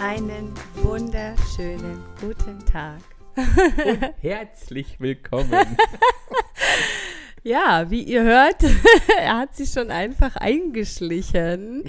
[0.00, 3.00] Einen wunderschönen guten Tag.
[3.36, 5.50] Und herzlich willkommen.
[7.42, 8.62] ja, wie ihr hört,
[9.18, 11.84] er hat sich schon einfach eingeschlichen.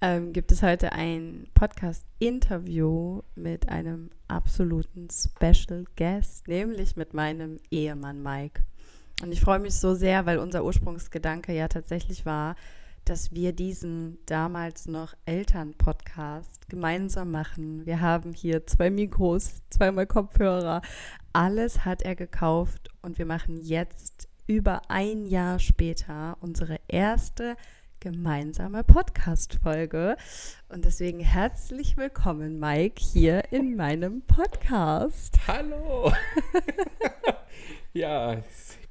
[0.00, 8.22] Ähm, gibt es heute ein Podcast-Interview mit einem absoluten Special Guest, nämlich mit meinem Ehemann
[8.22, 8.62] Mike.
[9.20, 12.54] Und ich freue mich so sehr, weil unser Ursprungsgedanke ja tatsächlich war,
[13.04, 17.84] dass wir diesen damals noch Eltern-Podcast gemeinsam machen.
[17.84, 20.82] Wir haben hier zwei Mikros, zweimal Kopfhörer.
[21.32, 27.56] Alles hat er gekauft und wir machen jetzt über ein Jahr später unsere erste
[27.98, 30.16] gemeinsame Podcast-Folge.
[30.68, 35.38] Und deswegen herzlich willkommen, Mike, hier in meinem Podcast.
[35.46, 36.12] Hallo!
[37.92, 38.42] ja,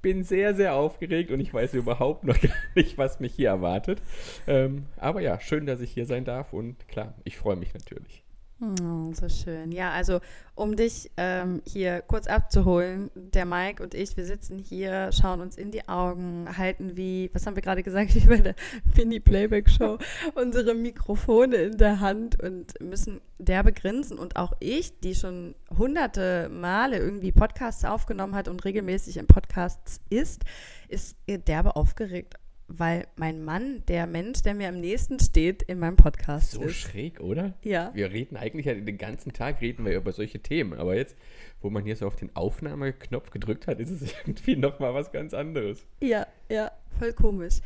[0.01, 4.01] bin sehr, sehr aufgeregt und ich weiß überhaupt noch gar nicht, was mich hier erwartet.
[4.47, 8.23] Ähm, aber ja, schön, dass ich hier sein darf und klar, ich freue mich natürlich.
[8.63, 9.71] Oh, so schön.
[9.71, 10.19] Ja, also
[10.53, 15.57] um dich ähm, hier kurz abzuholen, der Mike und ich, wir sitzen hier, schauen uns
[15.57, 18.53] in die Augen, halten wie, was haben wir gerade gesagt, wie bei der
[18.95, 19.97] Mini-Playback-Show,
[20.35, 24.19] unsere Mikrofone in der Hand und müssen derbe grinsen.
[24.19, 30.01] Und auch ich, die schon hunderte Male irgendwie Podcasts aufgenommen hat und regelmäßig in Podcasts
[30.11, 30.43] ist,
[30.87, 32.35] ist derbe aufgeregt
[32.77, 36.81] weil mein Mann der Mensch, der mir am nächsten steht, in meinem Podcast so ist.
[36.81, 37.53] So schräg, oder?
[37.63, 37.91] Ja.
[37.93, 41.15] Wir reden eigentlich ja den ganzen Tag reden wir über solche Themen, aber jetzt,
[41.61, 45.33] wo man hier so auf den Aufnahmeknopf gedrückt hat, ist es irgendwie nochmal was ganz
[45.33, 45.85] anderes.
[46.01, 47.59] Ja, ja, voll komisch.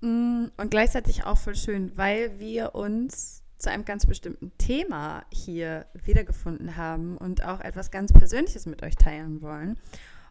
[0.00, 5.86] Mm, und gleichzeitig auch voll schön, weil wir uns zu einem ganz bestimmten Thema hier
[5.94, 9.78] wiedergefunden haben und auch etwas ganz Persönliches mit euch teilen wollen.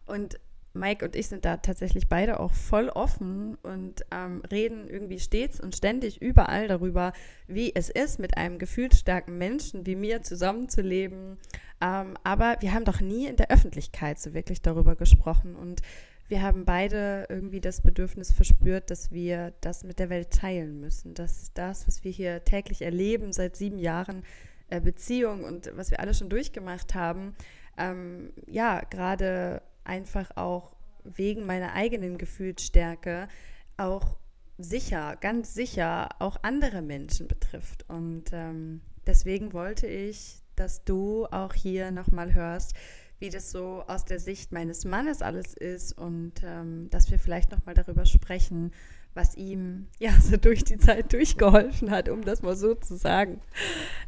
[0.06, 0.38] Und
[0.78, 5.60] Mike und ich sind da tatsächlich beide auch voll offen und ähm, reden irgendwie stets
[5.60, 7.12] und ständig überall darüber,
[7.46, 11.38] wie es ist, mit einem gefühlsstarken Menschen wie mir zusammenzuleben.
[11.80, 15.82] Ähm, aber wir haben doch nie in der Öffentlichkeit so wirklich darüber gesprochen und
[16.28, 21.14] wir haben beide irgendwie das Bedürfnis verspürt, dass wir das mit der Welt teilen müssen,
[21.14, 24.24] dass das, was wir hier täglich erleben seit sieben Jahren
[24.68, 27.36] äh, Beziehung und was wir alle schon durchgemacht haben,
[27.78, 30.72] ähm, ja, gerade einfach auch
[31.04, 33.28] wegen meiner eigenen Gefühlsstärke
[33.76, 34.16] auch
[34.58, 37.84] sicher, ganz sicher auch andere Menschen betrifft.
[37.88, 42.74] Und ähm, deswegen wollte ich, dass du auch hier nochmal hörst,
[43.18, 47.50] wie das so aus der Sicht meines Mannes alles ist und ähm, dass wir vielleicht
[47.50, 48.72] nochmal darüber sprechen,
[49.14, 53.40] was ihm ja so durch die Zeit durchgeholfen hat, um das mal so zu sagen.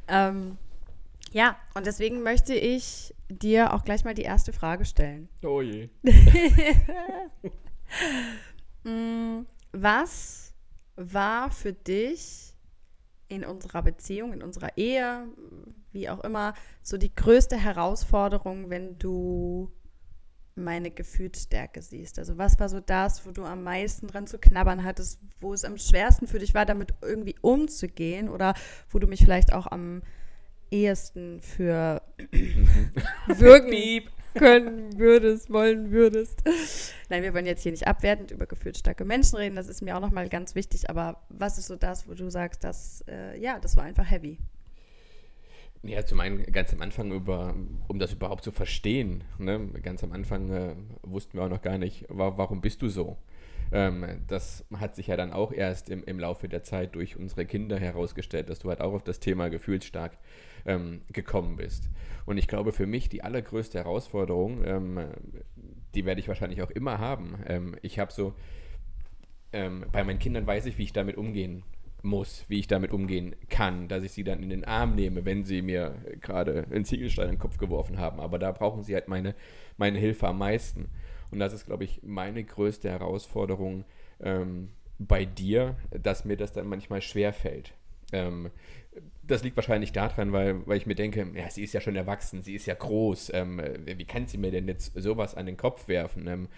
[0.09, 0.59] Ähm,
[1.33, 5.28] ja, und deswegen möchte ich dir auch gleich mal die erste Frage stellen.
[5.43, 5.89] Oh je.
[8.84, 10.55] Mm, was
[10.97, 12.55] war für dich
[13.28, 15.28] in unserer Beziehung, in unserer Ehe,
[15.93, 19.71] wie auch immer, so die größte Herausforderung, wenn du
[20.55, 22.19] meine Gefühlsstärke siehst?
[22.19, 25.65] Also was war so das, wo du am meisten dran zu knabbern hattest, wo es
[25.65, 28.55] am schwersten für dich war, damit irgendwie umzugehen oder
[28.91, 30.03] wo du mich vielleicht auch am
[30.71, 32.03] ehesten für
[33.27, 36.43] wirken können würdest, wollen würdest.
[37.09, 40.01] Nein, wir wollen jetzt hier nicht abwertend über gefühlsstarke Menschen reden, das ist mir auch
[40.01, 43.77] nochmal ganz wichtig, aber was ist so das, wo du sagst, dass, äh, ja, das
[43.77, 44.39] war einfach heavy?
[45.83, 47.55] Ja, zum einen ganz am Anfang, über,
[47.87, 49.69] um das überhaupt zu verstehen, ne?
[49.83, 53.17] ganz am Anfang äh, wussten wir auch noch gar nicht, wa warum bist du so?
[53.73, 57.47] Ähm, das hat sich ja dann auch erst im, im Laufe der Zeit durch unsere
[57.47, 60.17] Kinder herausgestellt, dass du halt auch auf das Thema gefühlsstark
[60.67, 61.91] ähm, gekommen bist.
[62.27, 65.01] Und ich glaube, für mich die allergrößte Herausforderung, ähm,
[65.95, 67.39] die werde ich wahrscheinlich auch immer haben.
[67.47, 68.34] Ähm, ich habe so,
[69.53, 71.63] ähm, bei meinen Kindern weiß ich, wie ich damit umgehen
[72.03, 75.45] muss, wie ich damit umgehen kann, dass ich sie dann in den Arm nehme, wenn
[75.45, 78.21] sie mir gerade einen Ziegelstein in den Kopf geworfen haben.
[78.21, 79.34] Aber da brauchen sie halt meine,
[79.77, 80.89] meine Hilfe am meisten.
[81.30, 83.84] Und das ist, glaube ich, meine größte Herausforderung
[84.21, 87.75] ähm, bei dir, dass mir das dann manchmal schwer fällt.
[88.13, 88.51] Ähm,
[89.22, 92.42] das liegt wahrscheinlich daran, weil, weil ich mir denke, ja, sie ist ja schon erwachsen,
[92.42, 93.33] sie ist ja groß.
[93.34, 96.27] Ähm, wie kann sie mir denn jetzt sowas an den Kopf werfen?
[96.27, 96.48] Ähm,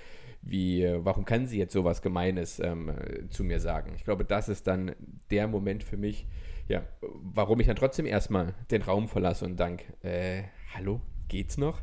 [0.43, 2.93] wie, warum kann sie jetzt sowas Gemeines ähm,
[3.29, 3.93] zu mir sagen?
[3.97, 4.95] Ich glaube, das ist dann
[5.31, 6.27] der Moment für mich,
[6.69, 10.45] ja, warum ich dann trotzdem erstmal den Raum verlasse und dank, äh,
[10.75, 11.83] hallo, geht's noch?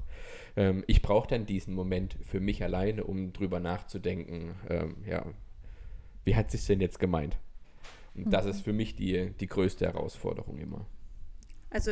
[0.57, 5.25] Ähm, ich brauche dann diesen Moment für mich alleine, um drüber nachzudenken, ähm, ja,
[6.25, 7.37] wie hat sich denn jetzt gemeint?
[8.15, 10.85] Und das ist für mich die, die größte Herausforderung immer.
[11.69, 11.91] Also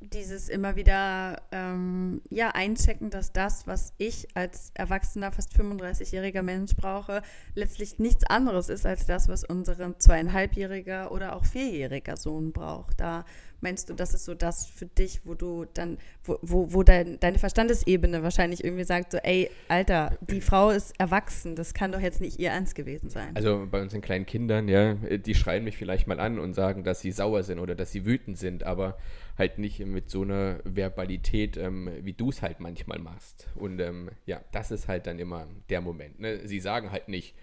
[0.00, 6.74] dieses immer wieder ähm, ja einchecken, dass das, was ich als erwachsener, fast 35-jähriger Mensch
[6.74, 7.22] brauche,
[7.54, 13.00] letztlich nichts anderes ist als das, was unsere zweieinhalbjähriger oder auch vierjähriger Sohn braucht.
[13.00, 13.24] Da
[13.62, 17.18] meinst du, das ist so das für dich, wo du dann, wo, wo, wo dein,
[17.20, 22.00] deine Verstandesebene wahrscheinlich irgendwie sagt, so, ey, Alter, die Frau ist erwachsen, das kann doch
[22.00, 23.30] jetzt nicht ihr Ernst gewesen sein.
[23.34, 27.00] Also bei unseren kleinen Kindern, ja, die schreien mich vielleicht mal an und sagen, dass
[27.00, 28.96] sie sauer sind oder dass sie wütend sind, aber
[29.38, 33.48] halt nicht mit so einer Verbalität, ähm, wie du es halt manchmal machst.
[33.54, 36.20] Und ähm, ja, das ist halt dann immer der Moment.
[36.20, 36.46] Ne?
[36.46, 37.34] Sie sagen halt nicht,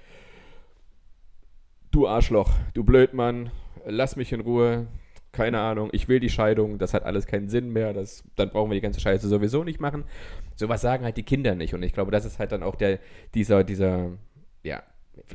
[1.92, 3.51] du Arschloch, du Blödmann,
[3.86, 4.88] lass mich in Ruhe,
[5.31, 8.72] keine Ahnung, ich will die Scheidung, das hat alles keinen Sinn mehr, das, dann brauchen
[8.72, 10.04] wir die ganze Scheiße sowieso nicht machen.
[10.56, 11.74] Sowas sagen halt die Kinder nicht.
[11.74, 13.00] Und ich glaube, das ist halt dann auch der,
[13.34, 14.12] dieser, dieser,
[14.64, 14.84] ja,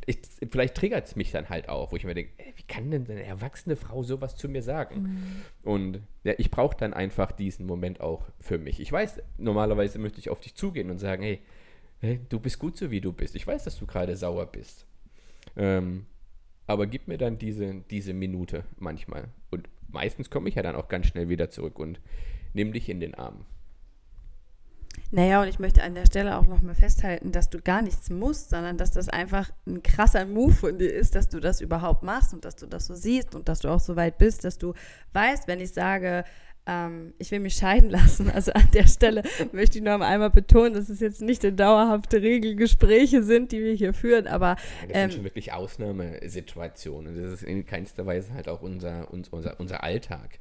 [0.07, 0.19] ich,
[0.51, 3.09] vielleicht triggert es mich dann halt auch, wo ich mir denke, ey, wie kann denn
[3.09, 5.03] eine erwachsene Frau sowas zu mir sagen?
[5.03, 5.43] Mhm.
[5.63, 8.81] Und ja, ich brauche dann einfach diesen Moment auch für mich.
[8.81, 11.41] Ich weiß, normalerweise möchte ich auf dich zugehen und sagen, hey,
[12.01, 13.35] hey du bist gut so, wie du bist.
[13.35, 14.87] Ich weiß, dass du gerade sauer bist.
[15.57, 16.07] Ähm,
[16.67, 19.29] aber gib mir dann diese, diese Minute manchmal.
[19.51, 22.01] Und meistens komme ich ja dann auch ganz schnell wieder zurück und
[22.53, 23.47] nimm dich in den Arm.
[25.11, 28.51] Naja, und ich möchte an der Stelle auch nochmal festhalten, dass du gar nichts musst,
[28.51, 32.35] sondern dass das einfach ein krasser Move von dir ist, dass du das überhaupt machst
[32.35, 34.75] und dass du das so siehst und dass du auch so weit bist, dass du
[35.13, 36.25] weißt, wenn ich sage,
[36.67, 38.31] ähm, ich will mich scheiden lassen.
[38.31, 39.23] Also an der Stelle
[39.53, 43.75] möchte ich noch einmal betonen, dass es jetzt nicht eine dauerhafte Regelgespräche sind, die wir
[43.75, 44.57] hier führen, aber.
[44.83, 47.21] Ja, das ähm, sind schon wirklich Ausnahmesituationen.
[47.21, 50.41] Das ist in keinster Weise halt auch unser, unser, unser Alltag.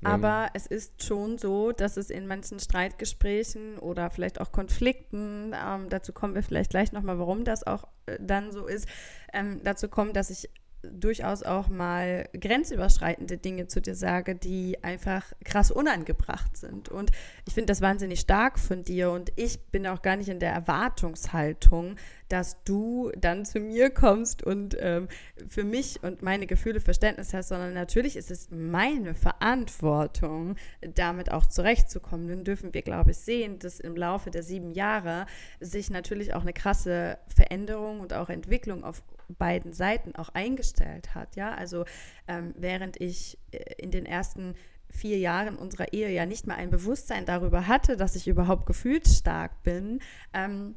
[0.00, 0.10] Ne?
[0.10, 5.88] Aber es ist schon so, dass es in manchen Streitgesprächen oder vielleicht auch Konflikten, ähm,
[5.88, 8.86] dazu kommen wir vielleicht gleich nochmal, warum das auch äh, dann so ist,
[9.32, 10.50] ähm, dazu kommt, dass ich
[10.92, 16.88] durchaus auch mal grenzüberschreitende Dinge zu dir sage, die einfach krass unangebracht sind.
[16.88, 17.10] Und
[17.46, 20.52] ich finde das wahnsinnig stark von dir und ich bin auch gar nicht in der
[20.52, 21.96] Erwartungshaltung,
[22.28, 25.08] dass du dann zu mir kommst und ähm,
[25.48, 30.56] für mich und meine Gefühle Verständnis hast, sondern natürlich ist es meine Verantwortung,
[30.94, 32.28] damit auch zurechtzukommen.
[32.28, 35.26] Dann dürfen wir, glaube ich, sehen, dass im Laufe der sieben Jahre
[35.60, 41.36] sich natürlich auch eine krasse Veränderung und auch Entwicklung auf beiden Seiten auch eingestellt hat.
[41.36, 41.84] Ja, also
[42.28, 44.54] ähm, während ich äh, in den ersten
[44.88, 49.62] vier Jahren unserer Ehe ja nicht mal ein Bewusstsein darüber hatte, dass ich überhaupt gefühlsstark
[49.62, 50.00] bin,
[50.32, 50.76] ähm,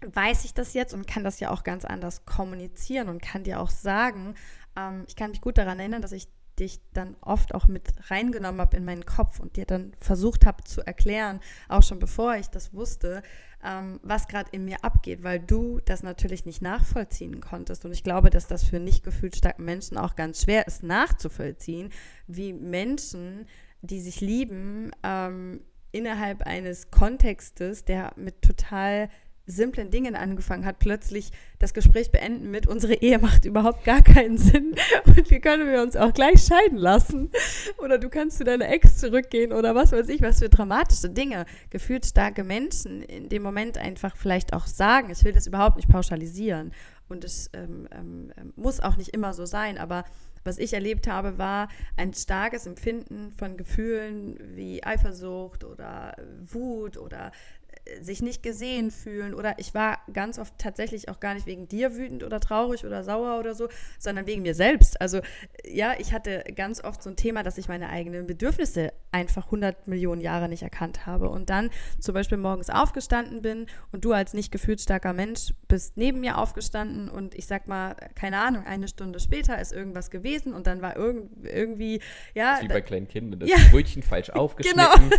[0.00, 3.60] weiß ich das jetzt und kann das ja auch ganz anders kommunizieren und kann dir
[3.60, 4.34] auch sagen,
[4.76, 8.60] ähm, ich kann mich gut daran erinnern, dass ich dich dann oft auch mit reingenommen
[8.60, 12.48] habe in meinen Kopf und dir dann versucht habe zu erklären, auch schon bevor ich
[12.48, 13.22] das wusste,
[13.64, 17.84] ähm, was gerade in mir abgeht, weil du das natürlich nicht nachvollziehen konntest.
[17.84, 21.90] Und ich glaube, dass das für nicht gefühlsstarken Menschen auch ganz schwer ist nachzuvollziehen,
[22.26, 23.46] wie Menschen,
[23.80, 25.60] die sich lieben, ähm,
[25.92, 29.08] innerhalb eines Kontextes, der mit total
[29.48, 34.38] simplen Dingen angefangen hat, plötzlich das Gespräch beenden mit, unsere Ehe macht überhaupt gar keinen
[34.38, 34.74] Sinn
[35.06, 37.30] und wie können wir uns auch gleich scheiden lassen?
[37.78, 41.46] Oder du kannst zu deiner Ex zurückgehen oder was weiß ich, was für dramatische Dinge
[41.70, 45.10] gefühlt starke Menschen in dem Moment einfach vielleicht auch sagen.
[45.10, 46.72] Ich will das überhaupt nicht pauschalisieren
[47.08, 50.04] und es ähm, ähm, ähm muss auch nicht immer so sein, aber
[50.44, 57.32] was ich erlebt habe, war ein starkes Empfinden von Gefühlen wie Eifersucht oder Wut oder
[58.00, 61.96] sich nicht gesehen fühlen oder ich war ganz oft tatsächlich auch gar nicht wegen dir
[61.96, 65.00] wütend oder traurig oder sauer oder so, sondern wegen mir selbst.
[65.00, 65.20] Also
[65.64, 69.88] ja, ich hatte ganz oft so ein Thema, dass ich meine eigenen Bedürfnisse einfach 100
[69.88, 74.34] Millionen Jahre nicht erkannt habe und dann zum Beispiel morgens aufgestanden bin und du als
[74.34, 79.20] nicht gefühlsstarker Mensch bist neben mir aufgestanden und ich sag mal, keine Ahnung, eine Stunde
[79.20, 82.00] später ist irgendwas gewesen und dann war irgend, irgendwie,
[82.34, 82.58] ja.
[82.60, 83.56] Wie bei kleinen Kindern, das ja.
[83.70, 85.16] Brötchen falsch aufgeschnitten, genau.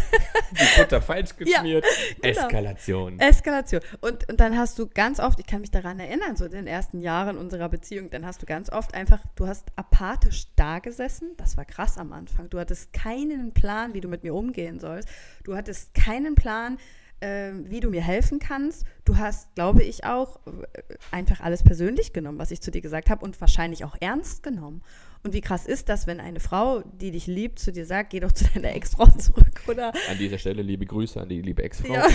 [0.51, 1.83] die Butter falsch geschmiert,
[2.23, 2.38] ja, genau.
[2.45, 3.19] Eskalation.
[3.19, 3.81] Eskalation.
[4.01, 6.67] Und, und dann hast du ganz oft, ich kann mich daran erinnern, so in den
[6.67, 11.31] ersten Jahren unserer Beziehung, dann hast du ganz oft einfach, du hast apathisch da gesessen.
[11.37, 12.49] Das war krass am Anfang.
[12.49, 15.09] Du hattest keinen Plan, wie du mit mir umgehen sollst.
[15.43, 16.77] Du hattest keinen Plan,
[17.19, 18.85] äh, wie du mir helfen kannst.
[19.05, 20.81] Du hast, glaube ich, auch äh,
[21.11, 24.81] einfach alles persönlich genommen, was ich zu dir gesagt habe und wahrscheinlich auch ernst genommen.
[25.23, 28.21] Und wie krass ist das, wenn eine Frau, die dich liebt, zu dir sagt, geh
[28.21, 29.93] doch zu deiner Ex-Frau zurück, oder?
[30.09, 31.93] An dieser Stelle liebe Grüße an die liebe Ex-Frau.
[31.93, 32.07] Ja.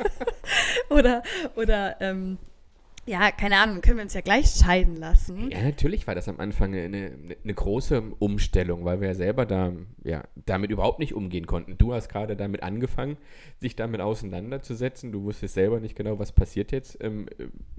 [0.90, 1.22] oder,
[1.54, 2.38] oder, ähm,
[3.08, 5.50] ja, keine Ahnung, können wir uns ja gleich scheiden lassen.
[5.50, 9.72] Ja, natürlich war das am Anfang eine, eine große Umstellung, weil wir ja selber da
[10.04, 11.78] ja, damit überhaupt nicht umgehen konnten.
[11.78, 13.16] Du hast gerade damit angefangen,
[13.60, 15.10] sich damit auseinanderzusetzen.
[15.10, 17.26] Du wusstest selber nicht genau, was passiert jetzt, ähm,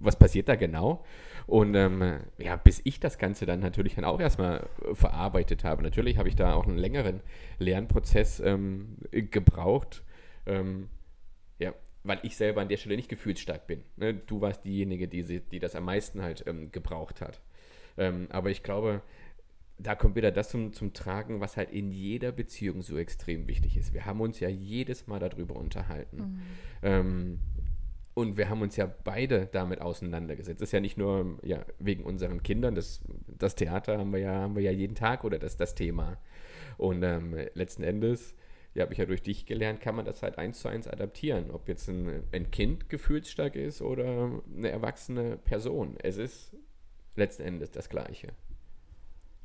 [0.01, 1.03] was passiert da genau.
[1.47, 5.83] Und ähm, ja, bis ich das Ganze dann natürlich dann auch erstmal verarbeitet habe.
[5.83, 7.21] Natürlich habe ich da auch einen längeren
[7.57, 10.03] Lernprozess ähm, gebraucht.
[10.45, 10.89] Ähm,
[11.57, 13.83] ja, weil ich selber an der Stelle nicht gefühlsstark bin.
[13.97, 14.13] Ne?
[14.13, 17.41] Du warst diejenige, die, die das am meisten halt ähm, gebraucht hat.
[17.97, 19.01] Ähm, aber ich glaube,
[19.79, 23.77] da kommt wieder das zum, zum Tragen, was halt in jeder Beziehung so extrem wichtig
[23.77, 23.93] ist.
[23.93, 26.41] Wir haben uns ja jedes Mal darüber unterhalten.
[26.81, 27.39] Mhm.
[28.19, 30.59] Und wir haben uns ja beide damit auseinandergesetzt.
[30.59, 34.33] Das ist ja nicht nur ja, wegen unseren Kindern, das, das Theater haben wir, ja,
[34.41, 36.17] haben wir ja jeden Tag oder das, das Thema.
[36.77, 38.35] Und ähm, letzten Endes
[38.73, 41.49] ja, habe ich ja durch dich gelernt, kann man das halt eins zu eins adaptieren.
[41.49, 45.95] Ob jetzt ein, ein Kind gefühlsstark ist oder eine erwachsene Person.
[46.03, 46.53] Es ist
[47.15, 48.33] letzten Endes das Gleiche.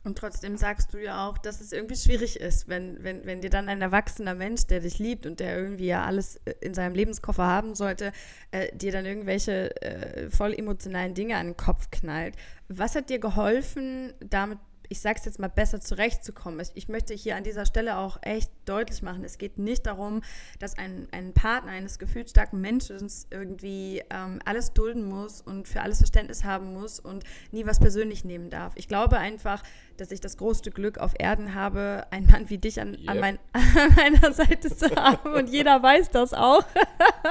[0.04, 3.48] Und trotzdem sagst du ja auch, dass es irgendwie schwierig ist, wenn, wenn, wenn dir
[3.48, 6.94] dann ein erwachsener Mensch, der dich liebt und der irgendwie ja alles äh, in seinem
[6.94, 8.12] Lebenskoffer haben sollte,
[8.50, 12.36] äh, dir dann irgendwelche äh, voll emotionalen Dinge an den Kopf knallt.
[12.68, 14.58] Was hat dir geholfen, damit
[14.88, 16.60] ich sage es jetzt mal, besser zurechtzukommen.
[16.60, 20.22] Ich, ich, möchte hier an dieser Stelle auch echt deutlich machen, es geht nicht darum,
[20.58, 25.98] dass ein, ein Partner eines gefühlsstarken Menschen irgendwie ähm, alles dulden muss und für alles
[25.98, 28.72] Verständnis haben muss und nie was persönlich nehmen darf.
[28.76, 29.62] Ich glaube einfach,
[29.96, 33.08] dass ich das größte Glück auf Erden habe, einen Mann wie dich an, yep.
[33.08, 35.32] an, mein, an meiner Seite zu haben.
[35.32, 36.64] Und jeder weiß das auch,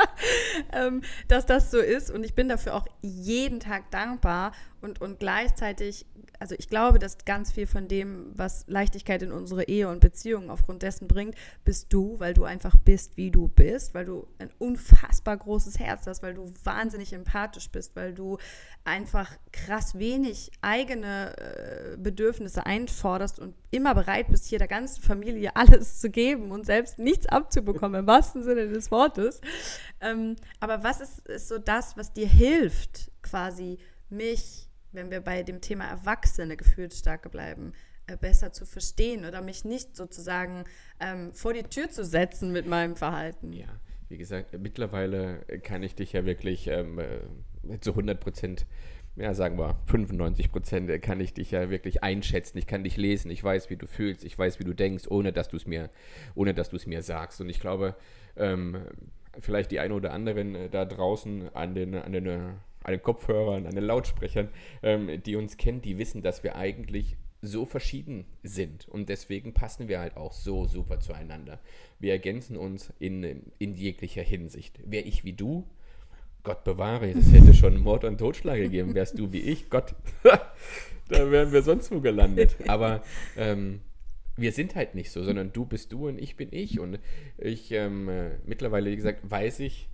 [0.74, 2.12] ähm, dass das so ist.
[2.12, 4.52] Und ich bin dafür auch jeden Tag dankbar
[4.82, 6.06] und, und gleichzeitig
[6.44, 10.50] also ich glaube, dass ganz viel von dem, was Leichtigkeit in unsere Ehe und Beziehungen
[10.50, 14.50] aufgrund dessen bringt, bist du, weil du einfach bist, wie du bist, weil du ein
[14.60, 18.40] unfassbar großes Herz hast, weil du wahnsinnig empathisch bist, weil du
[18.84, 25.56] einfach krass wenig eigene äh, Bedürfnisse einforderst und immer bereit bist, hier der ganzen Familie
[25.56, 29.42] alles zu geben und selbst nichts abzubekommen, im wahrsten Sinne des Wortes.
[30.02, 33.78] Ähm, aber was ist, ist so das, was dir hilft, quasi
[34.10, 37.74] mich wenn wir bei dem Thema Erwachsene gefühlsstarke bleiben,
[38.08, 40.64] äh, besser zu verstehen oder mich nicht sozusagen
[41.00, 43.52] ähm, vor die Tür zu setzen mit meinem Verhalten.
[43.52, 43.68] Ja,
[44.10, 48.66] wie gesagt, mittlerweile kann ich dich ja wirklich ähm, äh, zu 100 Prozent
[49.16, 52.58] ja, sagen wir 95 Prozent kann ich dich ja wirklich einschätzen.
[52.58, 53.30] Ich kann dich lesen.
[53.30, 54.24] Ich weiß, wie du fühlst.
[54.24, 55.90] Ich weiß, wie du denkst, ohne dass du es mir,
[56.36, 57.40] ohne dass du es mir sagst.
[57.40, 57.96] Und ich glaube,
[58.36, 58.78] ähm,
[59.40, 62.40] vielleicht die eine oder anderen äh, da draußen an den, an den äh,
[62.84, 64.50] an den Kopfhörern, an den Lautsprechern,
[64.82, 68.88] ähm, die uns kennen, die wissen, dass wir eigentlich so verschieden sind.
[68.88, 71.60] Und deswegen passen wir halt auch so super zueinander.
[72.00, 74.80] Wir ergänzen uns in, in jeglicher Hinsicht.
[74.86, 75.68] Wäre ich wie du,
[76.44, 78.94] Gott bewahre, es hätte schon Mord und Totschlag gegeben.
[78.94, 79.96] Wärst du wie ich, Gott,
[81.10, 82.58] da wären wir sonst wo gelandet.
[82.68, 83.02] Aber
[83.38, 83.80] ähm,
[84.36, 86.80] wir sind halt nicht so, sondern du bist du und ich bin ich.
[86.80, 87.00] Und
[87.38, 89.88] ich ähm, äh, mittlerweile, wie gesagt, weiß ich,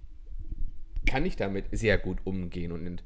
[1.06, 2.72] kann ich damit sehr gut umgehen.
[2.72, 3.04] Und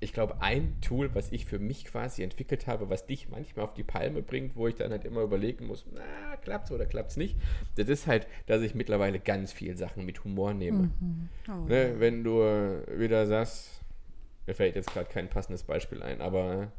[0.00, 3.74] ich glaube, ein Tool, was ich für mich quasi entwickelt habe, was dich manchmal auf
[3.74, 7.36] die Palme bringt, wo ich dann halt immer überlegen muss, na, klappt's oder klappt's nicht,
[7.76, 10.90] das ist halt, dass ich mittlerweile ganz viel Sachen mit Humor nehme.
[11.00, 11.28] Mhm.
[11.48, 12.40] Oh, ne, wenn du
[12.96, 13.80] wieder sagst,
[14.46, 16.72] mir fällt jetzt gerade kein passendes Beispiel ein, aber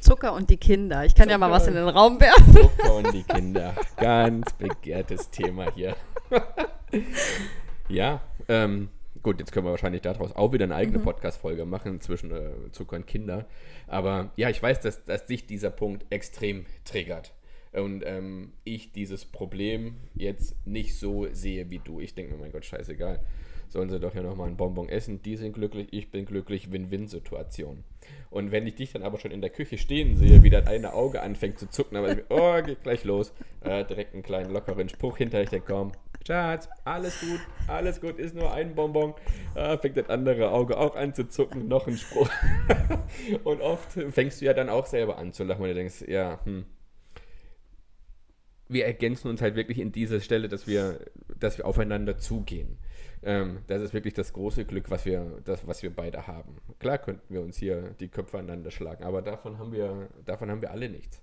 [0.00, 1.04] Zucker und die Kinder.
[1.04, 2.54] Ich kann Zucker, ja mal was in den Raum werfen.
[2.54, 3.74] Zucker und die Kinder.
[3.96, 5.94] Ganz begehrtes Thema hier.
[7.88, 8.88] ja, ähm,
[9.22, 11.04] gut, jetzt können wir wahrscheinlich daraus auch wieder eine eigene mhm.
[11.04, 13.46] Podcast-Folge machen zwischen äh, Zucker und Kinder.
[13.86, 17.32] Aber ja, ich weiß, dass, dass dich dieser Punkt extrem triggert.
[17.72, 22.00] Und ähm, ich dieses Problem jetzt nicht so sehe wie du.
[22.00, 23.20] Ich denke mir, mein Gott, scheißegal.
[23.68, 25.22] Sollen sie doch ja nochmal einen Bonbon essen.
[25.22, 26.70] Die sind glücklich, ich bin glücklich.
[26.70, 27.84] Win-Win-Situation.
[28.28, 30.92] Und wenn ich dich dann aber schon in der Küche stehen sehe, wie das eine
[30.92, 33.32] Auge anfängt zu zucken, aber ich, oh, geht gleich los.
[33.62, 35.40] Äh, direkt einen kleinen lockeren Spruch hinter.
[35.40, 35.92] Ich denke, komm,
[36.26, 39.14] Schatz, alles gut, alles gut, ist nur ein Bonbon.
[39.54, 42.30] Ah, fängt das andere Auge auch an zu zucken, noch ein Spruch.
[43.44, 46.38] und oft fängst du ja dann auch selber an zu lachen, und du denkst, ja,
[46.44, 46.64] hm.
[48.68, 51.00] Wir ergänzen uns halt wirklich in dieser Stelle, dass wir,
[51.38, 52.78] dass wir aufeinander zugehen.
[53.22, 56.56] Ähm, das ist wirklich das große Glück, was wir, das, was wir beide haben.
[56.78, 60.62] Klar könnten wir uns hier die Köpfe aneinander schlagen, aber davon haben wir, davon haben
[60.62, 61.22] wir alle nichts.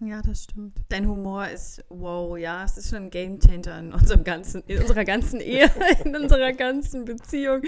[0.00, 0.78] Ja, das stimmt.
[0.90, 5.04] Dein Humor ist wow, ja, es ist schon ein Gamechanger in unserem ganzen, in unserer
[5.04, 5.68] ganzen Ehe,
[6.04, 7.62] in unserer ganzen Beziehung.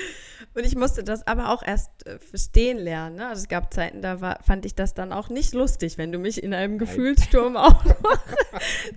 [0.54, 3.16] Und ich musste das aber auch erst äh, verstehen lernen.
[3.16, 3.26] Ne?
[3.26, 6.18] Also es gab Zeiten, da war, fand ich das dann auch nicht lustig, wenn du
[6.18, 8.24] mich in einem Gefühlssturm auch noch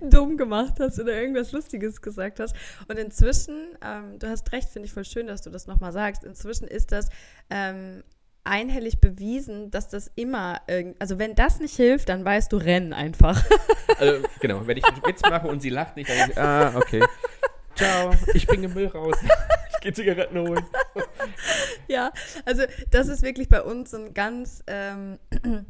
[0.00, 2.54] dumm gemacht hast oder irgendwas Lustiges gesagt hast.
[2.86, 6.22] Und inzwischen, ähm, du hast recht, finde ich voll schön, dass du das nochmal sagst.
[6.22, 7.08] Inzwischen ist das
[7.50, 8.04] ähm,
[8.44, 10.60] einhellig bewiesen, dass das immer,
[10.98, 13.42] also wenn das nicht hilft, dann weißt du, rennen einfach.
[13.96, 16.72] Also genau, wenn ich einen Witz mache und sie lacht nicht, dann denke ich, ah,
[16.74, 17.04] okay.
[17.76, 19.16] Ciao, ich bringe Müll raus.
[19.74, 20.64] Ich gehe Zigaretten holen.
[21.88, 22.10] Ja,
[22.44, 25.18] also das ist wirklich bei uns ein ganz ähm,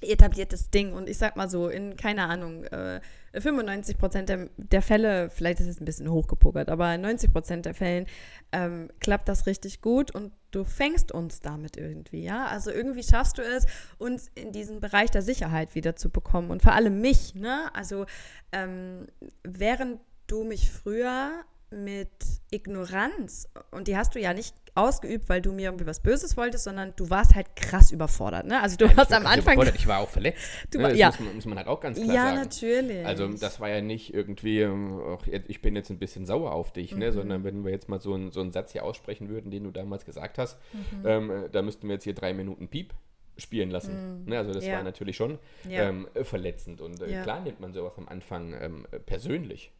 [0.00, 0.92] etabliertes Ding.
[0.92, 3.00] Und ich sag mal so, in, keine Ahnung, äh,
[3.40, 7.66] 95 Prozent der, der, Fälle, vielleicht ist es ein bisschen hochgepokert, aber in 90 Prozent
[7.66, 8.06] der Fällen
[8.52, 12.46] ähm, klappt das richtig gut und du fängst uns damit irgendwie, ja.
[12.46, 13.66] Also irgendwie schaffst du es,
[13.98, 17.70] uns in diesen Bereich der Sicherheit wieder zu bekommen und vor allem mich, ne?
[17.74, 18.06] Also
[18.52, 19.06] ähm,
[19.42, 21.44] während du mich früher
[21.76, 22.10] mit
[22.50, 26.64] Ignoranz, und die hast du ja nicht ausgeübt, weil du mir irgendwie was Böses wolltest,
[26.64, 28.46] sondern du warst halt krass überfordert.
[28.46, 28.60] Ne?
[28.60, 29.58] Also du Nein, warst am Anfang.
[29.74, 30.38] Ich war auch verletzt.
[30.70, 30.90] Du, ne?
[30.90, 31.06] Das ja.
[31.08, 32.36] muss, man, muss man halt auch ganz klar ja, sagen.
[32.36, 33.06] Ja, natürlich.
[33.06, 35.00] Also das war ja nicht irgendwie, ähm,
[35.48, 36.96] ich bin jetzt ein bisschen sauer auf dich, ne?
[36.96, 37.00] mhm.
[37.00, 37.12] ne?
[37.12, 39.70] sondern wenn wir jetzt mal so, ein, so einen Satz hier aussprechen würden, den du
[39.70, 41.06] damals gesagt hast, mhm.
[41.06, 42.92] ähm, da müssten wir jetzt hier drei Minuten Piep
[43.38, 44.22] spielen lassen.
[44.22, 44.30] Mhm.
[44.30, 44.38] Ne?
[44.38, 44.74] Also das ja.
[44.74, 45.88] war natürlich schon ja.
[45.88, 46.80] ähm, verletzend.
[46.80, 49.72] Und äh, klar nimmt man sowas am Anfang ähm, persönlich.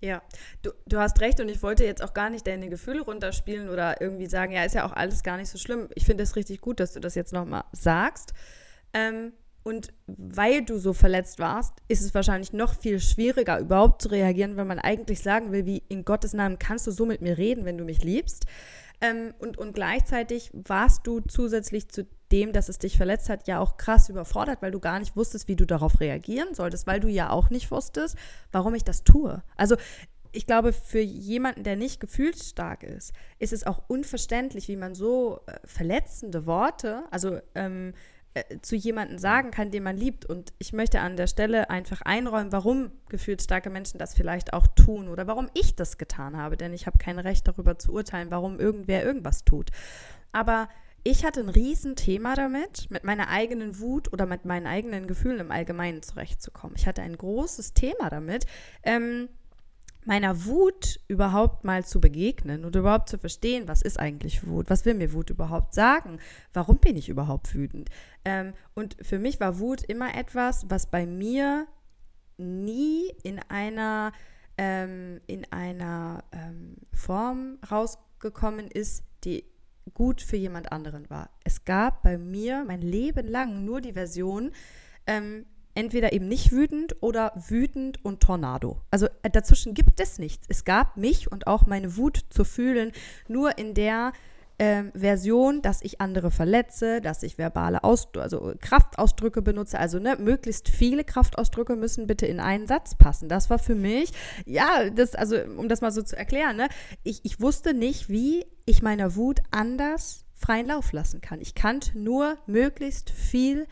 [0.00, 0.22] Ja,
[0.62, 4.00] du, du hast recht und ich wollte jetzt auch gar nicht deine Gefühle runterspielen oder
[4.00, 5.88] irgendwie sagen, ja, ist ja auch alles gar nicht so schlimm.
[5.94, 8.34] Ich finde es richtig gut, dass du das jetzt nochmal sagst.
[8.92, 9.32] Ähm,
[9.66, 14.56] und weil du so verletzt warst, ist es wahrscheinlich noch viel schwieriger, überhaupt zu reagieren,
[14.56, 17.64] wenn man eigentlich sagen will, wie in Gottes Namen kannst du so mit mir reden,
[17.64, 18.46] wenn du mich liebst.
[19.00, 23.60] Ähm, und, und gleichzeitig warst du zusätzlich zu dem, dass es dich verletzt hat, ja
[23.60, 27.08] auch krass überfordert, weil du gar nicht wusstest, wie du darauf reagieren solltest, weil du
[27.08, 28.16] ja auch nicht wusstest,
[28.52, 29.42] warum ich das tue.
[29.56, 29.76] Also
[30.32, 35.40] ich glaube, für jemanden, der nicht gefühlsstark ist, ist es auch unverständlich, wie man so
[35.46, 37.94] äh, verletzende Worte, also ähm,
[38.34, 40.26] äh, zu jemandem sagen kann, den man liebt.
[40.26, 45.08] Und ich möchte an der Stelle einfach einräumen, warum gefühlsstarke Menschen das vielleicht auch tun
[45.08, 48.60] oder warum ich das getan habe, denn ich habe kein Recht darüber zu urteilen, warum
[48.60, 49.70] irgendwer irgendwas tut.
[50.32, 50.68] Aber
[51.06, 55.52] ich hatte ein Riesenthema damit, mit meiner eigenen Wut oder mit meinen eigenen Gefühlen im
[55.52, 56.74] Allgemeinen zurechtzukommen.
[56.76, 58.44] Ich hatte ein großes Thema damit,
[58.82, 59.28] ähm,
[60.04, 64.84] meiner Wut überhaupt mal zu begegnen und überhaupt zu verstehen, was ist eigentlich Wut, was
[64.84, 66.18] will mir Wut überhaupt sagen,
[66.52, 67.88] warum bin ich überhaupt wütend.
[68.24, 71.68] Ähm, und für mich war Wut immer etwas, was bei mir
[72.36, 74.10] nie in einer,
[74.58, 79.44] ähm, in einer ähm, Form rausgekommen ist, die
[79.94, 81.30] gut für jemand anderen war.
[81.44, 84.52] Es gab bei mir mein Leben lang nur die Version,
[85.06, 88.80] ähm, entweder eben nicht wütend oder wütend und Tornado.
[88.90, 90.46] Also äh, dazwischen gibt es nichts.
[90.48, 92.92] Es gab mich und auch meine Wut zu fühlen
[93.28, 94.12] nur in der
[94.58, 99.78] ähm, Version, dass ich andere verletze, dass ich verbale Ausdrücke, also Kraftausdrücke benutze.
[99.78, 103.28] Also ne, möglichst viele Kraftausdrücke müssen bitte in einen Satz passen.
[103.28, 104.12] Das war für mich,
[104.46, 106.68] ja, das, also um das mal so zu erklären, ne,
[107.02, 111.40] ich, ich wusste nicht, wie ich meiner Wut anders freien Lauf lassen kann.
[111.40, 113.66] Ich kannte nur möglichst viel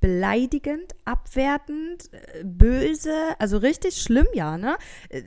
[0.00, 4.76] beleidigend, abwertend, äh, böse, also richtig schlimm, ja, ne?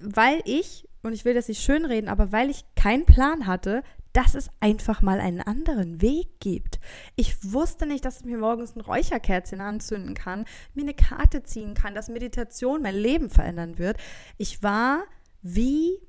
[0.01, 4.35] Weil ich, und ich will das nicht schönreden, aber weil ich keinen Plan hatte, dass
[4.35, 6.79] es einfach mal einen anderen Weg gibt.
[7.15, 11.73] Ich wusste nicht, dass ich mir morgens ein Räucherkerzchen anzünden kann, mir eine Karte ziehen
[11.73, 13.97] kann, dass Meditation mein Leben verändern wird.
[14.37, 15.03] Ich war
[15.43, 15.99] wie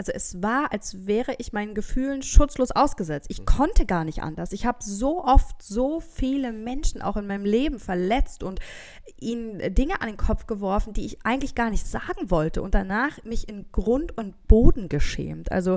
[0.00, 3.26] also es war, als wäre ich meinen Gefühlen schutzlos ausgesetzt.
[3.28, 4.52] Ich konnte gar nicht anders.
[4.52, 8.60] Ich habe so oft so viele Menschen auch in meinem Leben verletzt und
[9.18, 13.22] ihnen Dinge an den Kopf geworfen, die ich eigentlich gar nicht sagen wollte und danach
[13.24, 15.52] mich in Grund und Boden geschämt.
[15.52, 15.76] Also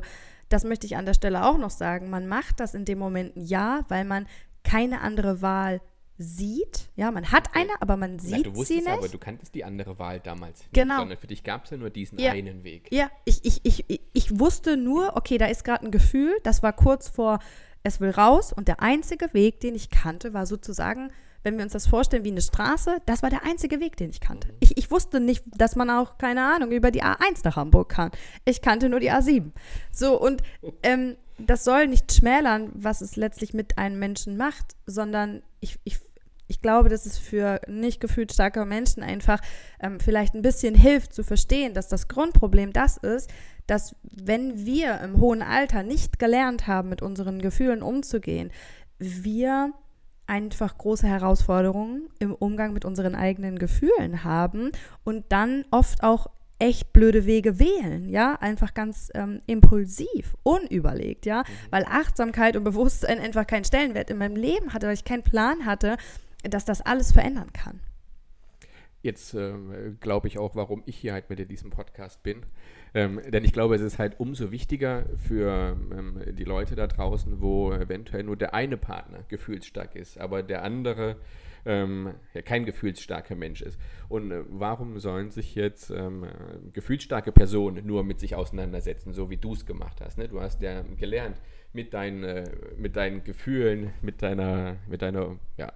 [0.49, 2.09] das möchte ich an der Stelle auch noch sagen.
[2.09, 4.27] Man macht das in dem Moment ja, weil man
[4.63, 5.81] keine andere Wahl
[6.17, 6.89] sieht.
[6.95, 8.87] Ja, man hat eine, aber man sieht Na, du sie nicht.
[8.87, 10.99] aber du kanntest die andere Wahl damals nicht, genau.
[10.99, 12.31] sondern für dich gab es ja nur diesen ja.
[12.31, 12.87] einen Weg.
[12.91, 16.73] Ja, ich, ich, ich, ich wusste nur, okay, da ist gerade ein Gefühl, das war
[16.73, 17.39] kurz vor,
[17.81, 21.11] es will raus und der einzige Weg, den ich kannte, war sozusagen
[21.43, 24.21] wenn wir uns das vorstellen wie eine Straße, das war der einzige Weg, den ich
[24.21, 24.47] kannte.
[24.47, 24.57] Mhm.
[24.61, 28.11] Ich, ich wusste nicht, dass man auch, keine Ahnung, über die A1 nach Hamburg kann.
[28.45, 29.51] Ich kannte nur die A7.
[29.91, 30.41] So, und
[30.83, 35.99] ähm, das soll nicht schmälern, was es letztlich mit einem Menschen macht, sondern ich, ich,
[36.47, 39.39] ich glaube, dass es für nicht gefühlt starke Menschen einfach
[39.79, 43.29] ähm, vielleicht ein bisschen hilft zu verstehen, dass das Grundproblem das ist,
[43.67, 48.51] dass wenn wir im hohen Alter nicht gelernt haben, mit unseren Gefühlen umzugehen,
[48.99, 49.73] wir
[50.27, 54.71] einfach große Herausforderungen im Umgang mit unseren eigenen Gefühlen haben
[55.03, 56.27] und dann oft auch
[56.59, 61.71] echt blöde Wege wählen, ja, einfach ganz ähm, impulsiv, unüberlegt, ja, mhm.
[61.71, 65.65] weil Achtsamkeit und Bewusstsein einfach keinen Stellenwert in meinem Leben hatte, weil ich keinen Plan
[65.65, 65.97] hatte,
[66.43, 67.79] dass das alles verändern kann.
[69.01, 69.53] Jetzt äh,
[69.99, 72.45] glaube ich auch, warum ich hier halt mit in diesem Podcast bin.
[72.95, 77.41] Ähm, denn ich glaube, es ist halt umso wichtiger für ähm, die Leute da draußen,
[77.41, 81.17] wo eventuell nur der eine Partner gefühlsstark ist, aber der andere
[81.65, 83.79] ähm, ja, kein gefühlsstarker Mensch ist.
[84.09, 86.25] Und äh, warum sollen sich jetzt ähm,
[86.73, 90.17] gefühlsstarke Personen nur mit sich auseinandersetzen, so wie du es gemacht hast?
[90.17, 90.27] Ne?
[90.27, 91.37] Du hast ja gelernt,
[91.73, 95.71] mit, dein, äh, mit deinen Gefühlen, mit deiner, mit deiner ja,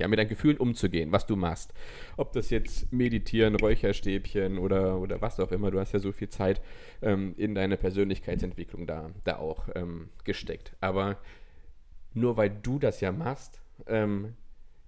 [0.00, 1.72] ja, mit deinen Gefühlen umzugehen, was du machst.
[2.16, 6.28] Ob das jetzt Meditieren, Räucherstäbchen oder, oder was auch immer, du hast ja so viel
[6.28, 6.60] Zeit
[7.02, 10.76] ähm, in deine Persönlichkeitsentwicklung da, da auch ähm, gesteckt.
[10.80, 11.18] Aber
[12.14, 14.34] nur weil du das ja machst, ähm,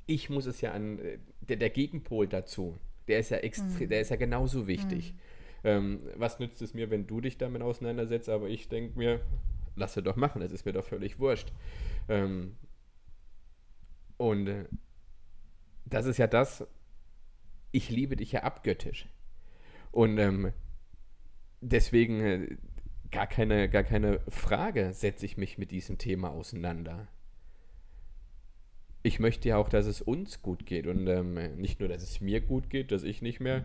[0.06, 2.76] ich muss es ja an, äh, der, der Gegenpol dazu,
[3.08, 3.90] der ist ja extrem, mhm.
[3.90, 5.12] der ist ja genauso wichtig.
[5.12, 5.18] Mhm.
[5.64, 9.20] Ähm, was nützt es mir, wenn du dich damit auseinandersetzt, aber ich denke mir,
[9.76, 11.52] lasse doch machen, das ist mir doch völlig wurscht.
[12.08, 12.56] Ähm,
[14.16, 14.64] und äh,
[15.84, 16.66] das ist ja das,
[17.70, 19.08] ich liebe dich ja abgöttisch.
[19.90, 20.52] Und ähm,
[21.60, 22.56] deswegen äh,
[23.10, 27.08] gar, keine, gar keine Frage setze ich mich mit diesem Thema auseinander.
[29.02, 32.20] Ich möchte ja auch, dass es uns gut geht und ähm, nicht nur, dass es
[32.20, 33.64] mir gut geht, dass ich nicht mehr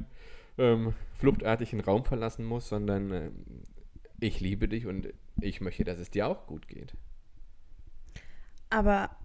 [0.57, 3.31] ähm, fluchtartig den Raum verlassen muss, sondern äh,
[4.19, 6.95] ich liebe dich und ich möchte, dass es dir auch gut geht.
[8.69, 9.15] Aber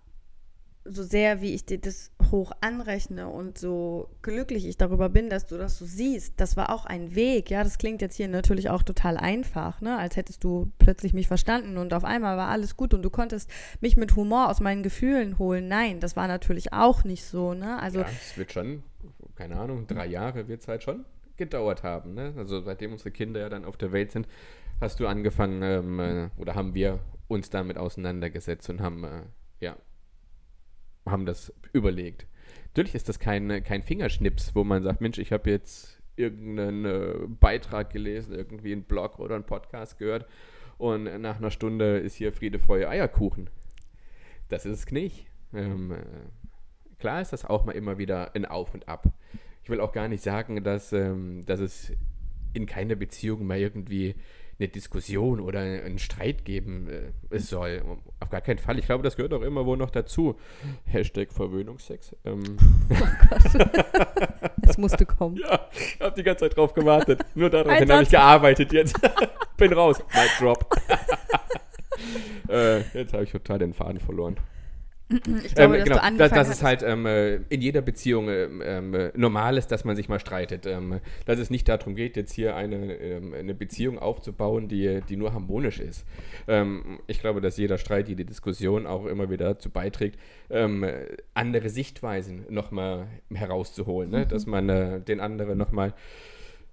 [0.85, 5.47] so sehr, wie ich dir das hoch anrechne und so glücklich ich darüber bin, dass
[5.47, 7.51] du das so siehst, das war auch ein Weg.
[7.51, 9.97] Ja, das klingt jetzt hier natürlich auch total einfach, ne?
[9.97, 13.51] als hättest du plötzlich mich verstanden und auf einmal war alles gut und du konntest
[13.81, 15.69] mich mit Humor aus meinen Gefühlen holen.
[15.69, 17.55] Nein, das war natürlich auch nicht so.
[17.55, 17.79] Ne?
[17.81, 18.83] Also, ja, es wird schon,
[19.37, 21.05] keine Ahnung, drei Jahre wird es halt schon
[21.37, 22.15] gedauert haben.
[22.15, 22.35] Ne?
[22.37, 24.27] Also seitdem unsere Kinder ja dann auf der Welt sind,
[24.81, 29.23] hast du angefangen ähm, äh, oder haben wir uns damit auseinandergesetzt und haben äh,
[29.61, 29.77] ja
[31.07, 32.27] haben das überlegt.
[32.69, 37.27] Natürlich ist das kein, kein Fingerschnips, wo man sagt, Mensch, ich habe jetzt irgendeinen äh,
[37.27, 40.27] Beitrag gelesen, irgendwie einen Blog oder einen Podcast gehört
[40.79, 43.49] und nach einer Stunde ist hier Friede, Freude, Eierkuchen.
[44.49, 45.27] Das ist es nicht.
[45.55, 45.97] Ähm, äh,
[46.99, 49.07] klar ist das auch mal immer wieder ein Auf und Ab.
[49.63, 51.93] Ich will auch gar nicht sagen, dass, ähm, dass es
[52.53, 54.15] in keiner Beziehung mal irgendwie
[54.59, 56.89] eine Diskussion oder einen Streit geben
[57.31, 57.83] äh, soll.
[58.21, 58.79] Auf gar keinen Fall.
[58.79, 60.37] Ich glaube, das gehört auch immer wohl noch dazu.
[60.85, 62.15] Hashtag Verwöhnungsex.
[62.25, 62.43] Ähm.
[62.93, 63.69] Oh Gott.
[64.63, 65.37] es musste kommen.
[65.37, 67.21] Ja, ich habe die ganze Zeit drauf gewartet.
[67.35, 69.01] Nur darauf habe ich gearbeitet jetzt.
[69.57, 69.99] Bin raus.
[70.13, 70.77] Mic drop.
[72.49, 74.37] äh, jetzt habe ich total den Faden verloren.
[75.45, 79.11] Ich glaube, ähm, genau, dass, dass es halt ähm, äh, in jeder Beziehung ähm, ähm,
[79.15, 80.67] normal ist, dass man sich mal streitet.
[80.67, 85.17] Ähm, dass es nicht darum geht, jetzt hier eine, ähm, eine Beziehung aufzubauen, die, die
[85.17, 86.05] nur harmonisch ist.
[87.07, 90.19] ich glaube, dass jeder Streit, jede Diskussion auch immer wieder dazu beiträgt,
[91.35, 94.11] andere Sichtweisen nochmal herauszuholen.
[94.11, 94.25] Ne?
[94.25, 94.29] Mhm.
[94.29, 95.95] Dass man äh, den anderen nochmal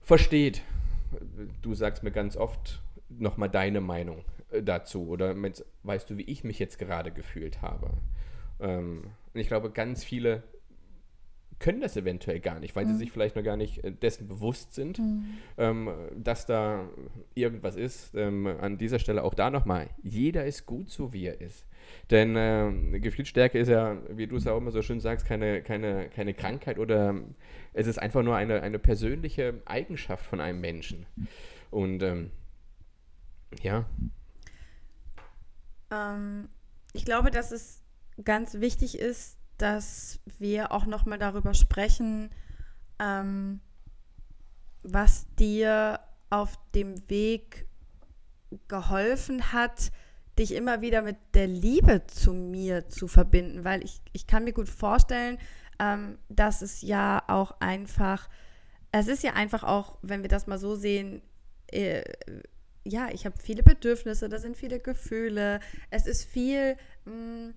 [0.02, 0.63] versteht.
[1.62, 5.36] Du sagst mir ganz oft nochmal deine Meinung äh, dazu oder
[5.84, 7.91] weißt du, wie ich mich jetzt gerade gefühlt habe.
[8.59, 10.43] Ähm, und ich glaube, ganz viele
[11.59, 12.91] können das eventuell gar nicht, weil mhm.
[12.91, 15.25] sie sich vielleicht noch gar nicht äh, dessen bewusst sind, mhm.
[15.57, 16.87] ähm, dass da
[17.35, 18.15] irgendwas ist.
[18.15, 21.65] Ähm, an dieser Stelle auch da nochmal, jeder ist gut so, wie er ist.
[22.11, 26.09] Denn äh, Gefühlsstärke ist ja, wie du es auch immer so schön sagst, keine, keine,
[26.09, 27.15] keine Krankheit oder
[27.73, 31.05] es ist einfach nur eine, eine persönliche Eigenschaft von einem Menschen.
[31.71, 32.31] Und ähm,
[33.61, 33.85] ja.
[35.91, 36.47] Ähm,
[36.93, 37.78] ich glaube, dass es
[38.23, 42.29] ganz wichtig ist, dass wir auch noch mal darüber sprechen,
[42.99, 43.60] ähm,
[44.84, 47.67] was dir auf dem Weg
[48.67, 49.91] geholfen hat,
[50.38, 54.53] dich immer wieder mit der Liebe zu mir zu verbinden, weil ich, ich kann mir
[54.53, 55.38] gut vorstellen,
[55.79, 58.29] ähm, dass es ja auch einfach,
[58.91, 61.21] es ist ja einfach auch, wenn wir das mal so sehen,
[61.71, 62.03] äh,
[62.86, 67.53] ja, ich habe viele Bedürfnisse, da sind viele Gefühle, es ist viel, mh, mm,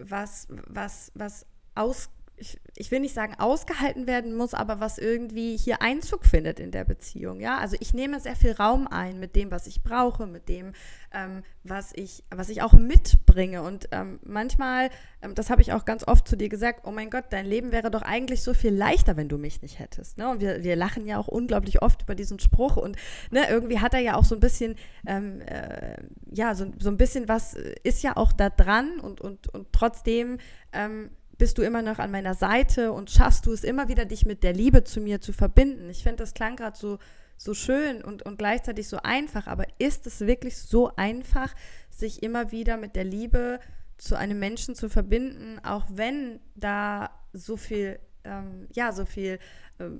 [0.00, 1.44] was, was, was
[1.76, 2.08] aus,
[2.38, 6.70] ich, ich, will nicht sagen ausgehalten werden muss, aber was irgendwie hier Einzug findet in
[6.70, 7.40] der Beziehung.
[7.40, 10.72] Ja, also ich nehme sehr viel Raum ein mit dem, was ich brauche, mit dem,
[11.12, 13.62] ähm, was ich, was ich auch mitbringe.
[13.62, 14.90] Und ähm, manchmal,
[15.22, 17.72] ähm, das habe ich auch ganz oft zu dir gesagt, oh mein Gott, dein Leben
[17.72, 20.18] wäre doch eigentlich so viel leichter, wenn du mich nicht hättest.
[20.18, 20.30] Ne?
[20.30, 22.96] Und wir, wir lachen ja auch unglaublich oft über diesen Spruch und
[23.30, 25.96] ne, irgendwie hat er ja auch so ein bisschen, ähm, äh,
[26.32, 30.38] ja, so, so ein bisschen was ist ja auch da dran und, und, und trotzdem
[30.72, 34.26] ähm, bist du immer noch an meiner Seite und schaffst du es immer wieder, dich
[34.26, 35.88] mit der Liebe zu mir zu verbinden?
[35.88, 36.98] Ich finde, das klang gerade so,
[37.36, 41.54] so schön und, und gleichzeitig so einfach, aber ist es wirklich so einfach,
[41.90, 43.60] sich immer wieder mit der Liebe
[43.96, 49.38] zu einem Menschen zu verbinden, auch wenn da so viel, ähm, ja, so viel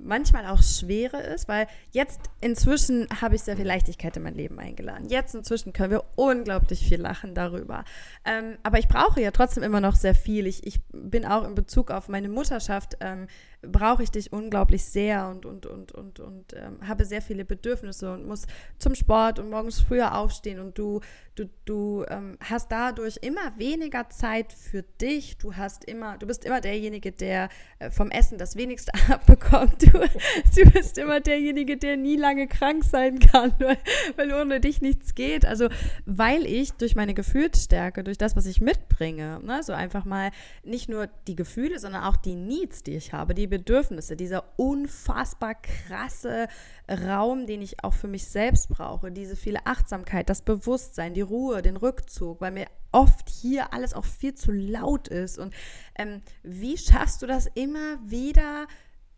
[0.03, 4.59] manchmal auch Schwere ist, weil jetzt inzwischen habe ich sehr viel Leichtigkeit in mein Leben
[4.59, 5.07] eingeladen.
[5.09, 7.85] Jetzt inzwischen können wir unglaublich viel lachen darüber.
[8.25, 10.47] Ähm, aber ich brauche ja trotzdem immer noch sehr viel.
[10.47, 13.27] Ich, ich bin auch in Bezug auf meine Mutterschaft ähm,
[13.61, 18.13] brauche ich dich unglaublich sehr und, und, und, und, und ähm, habe sehr viele Bedürfnisse
[18.13, 18.43] und muss
[18.77, 21.01] zum Sport und morgens früher aufstehen und du,
[21.35, 25.37] du, du ähm, hast dadurch immer weniger Zeit für dich.
[25.37, 29.81] Du hast immer, du bist immer derjenige, der äh, vom Essen das wenigste abbekommt.
[29.81, 29.91] Du,
[30.55, 33.77] du bist immer derjenige, der nie lange krank sein kann, weil,
[34.15, 35.45] weil ohne dich nichts geht.
[35.45, 35.67] Also
[36.05, 40.31] weil ich durch meine Gefühlsstärke, durch das, was ich mitbringe, ne, so einfach mal
[40.63, 45.55] nicht nur die Gefühle, sondern auch die Needs, die ich habe, die Bedürfnisse, dieser unfassbar
[45.55, 46.47] krasse
[46.89, 51.61] Raum, den ich auch für mich selbst brauche, diese viele Achtsamkeit, das Bewusstsein, die Ruhe,
[51.61, 55.37] den Rückzug, weil mir oft hier alles auch viel zu laut ist.
[55.37, 55.53] Und
[55.95, 58.67] ähm, wie schaffst du das immer wieder?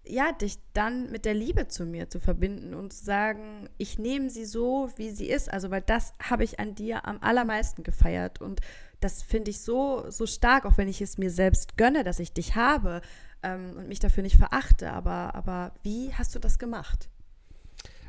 [0.03, 4.29] ja, dich dann mit der Liebe zu mir zu verbinden und zu sagen, ich nehme
[4.29, 5.51] sie so, wie sie ist.
[5.51, 8.41] Also, weil das habe ich an dir am allermeisten gefeiert.
[8.41, 8.61] Und
[8.99, 12.33] das finde ich so, so stark, auch wenn ich es mir selbst gönne, dass ich
[12.33, 13.01] dich habe
[13.43, 14.91] ähm, und mich dafür nicht verachte.
[14.91, 17.09] Aber, aber wie hast du das gemacht?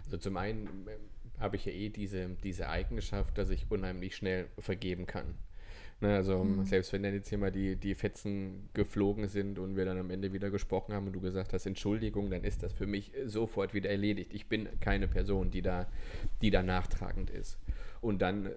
[0.05, 4.49] Also zum einen äh, habe ich ja eh diese, diese Eigenschaft, dass ich unheimlich schnell
[4.59, 5.35] vergeben kann.
[6.03, 6.65] Ne, also mhm.
[6.65, 10.11] selbst wenn dann jetzt hier mal die, die Fetzen geflogen sind und wir dann am
[10.11, 13.73] Ende wieder gesprochen haben und du gesagt hast, Entschuldigung, dann ist das für mich sofort
[13.73, 14.35] wieder erledigt.
[14.35, 15.87] Ich bin keine Person, die da,
[16.41, 17.57] die da nachtragend ist.
[18.01, 18.51] Und dann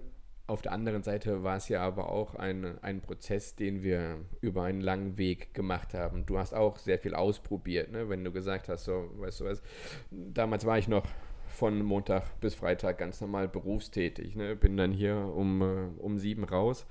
[0.48, 4.62] auf der anderen Seite war es ja aber auch ein, ein Prozess, den wir über
[4.62, 6.24] einen langen Weg gemacht haben.
[6.24, 8.08] Du hast auch sehr viel ausprobiert, ne?
[8.08, 9.62] wenn du gesagt hast, so, weißt du was,
[10.10, 11.04] damals war ich noch
[11.48, 14.36] von Montag bis Freitag ganz normal berufstätig.
[14.36, 14.54] Ne?
[14.54, 16.86] Bin dann hier um, äh, um sieben raus,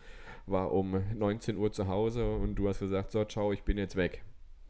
[0.47, 3.95] war um 19 Uhr zu Hause und du hast gesagt, so, ciao, ich bin jetzt
[3.95, 4.23] weg.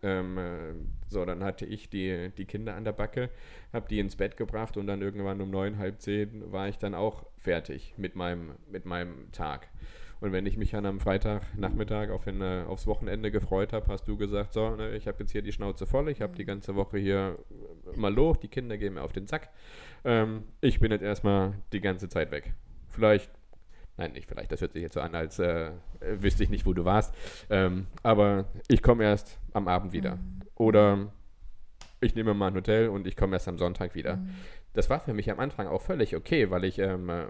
[0.04, 0.74] Ähm, äh,
[1.08, 3.32] so, dann hatte ich die, die Kinder an der Backe,
[3.74, 6.94] habe die ins Bett gebracht und dann irgendwann um neun, halb zehn war ich dann
[6.94, 9.70] auch fertig mit meinem, mit meinem Tag.
[10.20, 14.08] Und wenn ich mich dann am Freitagnachmittag auf den, äh, aufs Wochenende gefreut habe, hast
[14.08, 16.76] du gesagt, so, ne, ich habe jetzt hier die Schnauze voll, ich habe die ganze
[16.76, 17.38] Woche hier
[17.96, 19.50] mal los, die Kinder gehen mir auf den Sack.
[20.04, 22.54] Ähm, ich bin jetzt erstmal die ganze Zeit weg.
[22.90, 23.32] Vielleicht
[23.98, 26.74] Nein, nicht vielleicht, das hört sich jetzt so an, als äh, wüsste ich nicht, wo
[26.74, 27.16] du warst.
[27.50, 30.18] Ähm, aber ich komme erst am Abend wieder.
[30.18, 30.42] Mhm.
[30.56, 31.14] Oder
[32.02, 34.18] ich nehme mal ein Hotel und ich komme erst am Sonntag wieder.
[34.18, 34.30] Mhm.
[34.76, 37.26] Das war für mich am Anfang auch völlig okay, weil ich, ähm, äh,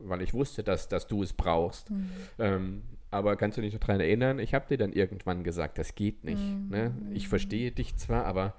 [0.00, 1.90] weil ich wusste, dass, dass du es brauchst.
[1.90, 2.10] Mhm.
[2.38, 4.38] Ähm, aber kannst du dich noch daran erinnern?
[4.40, 6.42] Ich habe dir dann irgendwann gesagt, das geht nicht.
[6.42, 6.68] Mhm.
[6.68, 6.94] Ne?
[7.12, 8.54] Ich verstehe dich zwar, aber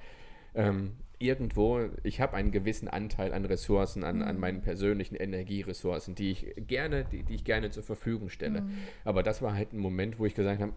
[0.54, 4.23] ähm, irgendwo, ich habe einen gewissen Anteil an Ressourcen, an, mhm.
[4.23, 8.62] an meinen persönlichen Energieressourcen, die ich gerne, die, die ich gerne zur Verfügung stelle.
[8.62, 8.71] Mhm.
[9.04, 10.73] Aber das war halt ein Moment, wo ich gesagt habe,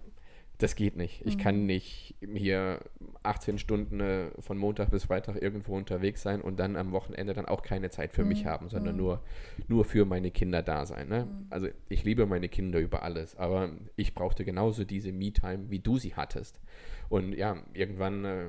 [0.58, 1.24] das geht nicht.
[1.24, 1.40] Ich mhm.
[1.40, 2.80] kann nicht hier
[3.22, 7.46] 18 Stunden äh, von Montag bis Freitag irgendwo unterwegs sein und dann am Wochenende dann
[7.46, 8.48] auch keine Zeit für mich mhm.
[8.48, 9.00] haben, sondern mhm.
[9.00, 9.22] nur,
[9.68, 11.08] nur für meine Kinder da sein.
[11.08, 11.26] Ne?
[11.26, 11.46] Mhm.
[11.50, 15.96] Also ich liebe meine Kinder über alles, aber ich brauchte genauso diese Me-Time, wie du
[15.96, 16.60] sie hattest.
[17.08, 18.46] Und ja, irgendwann äh,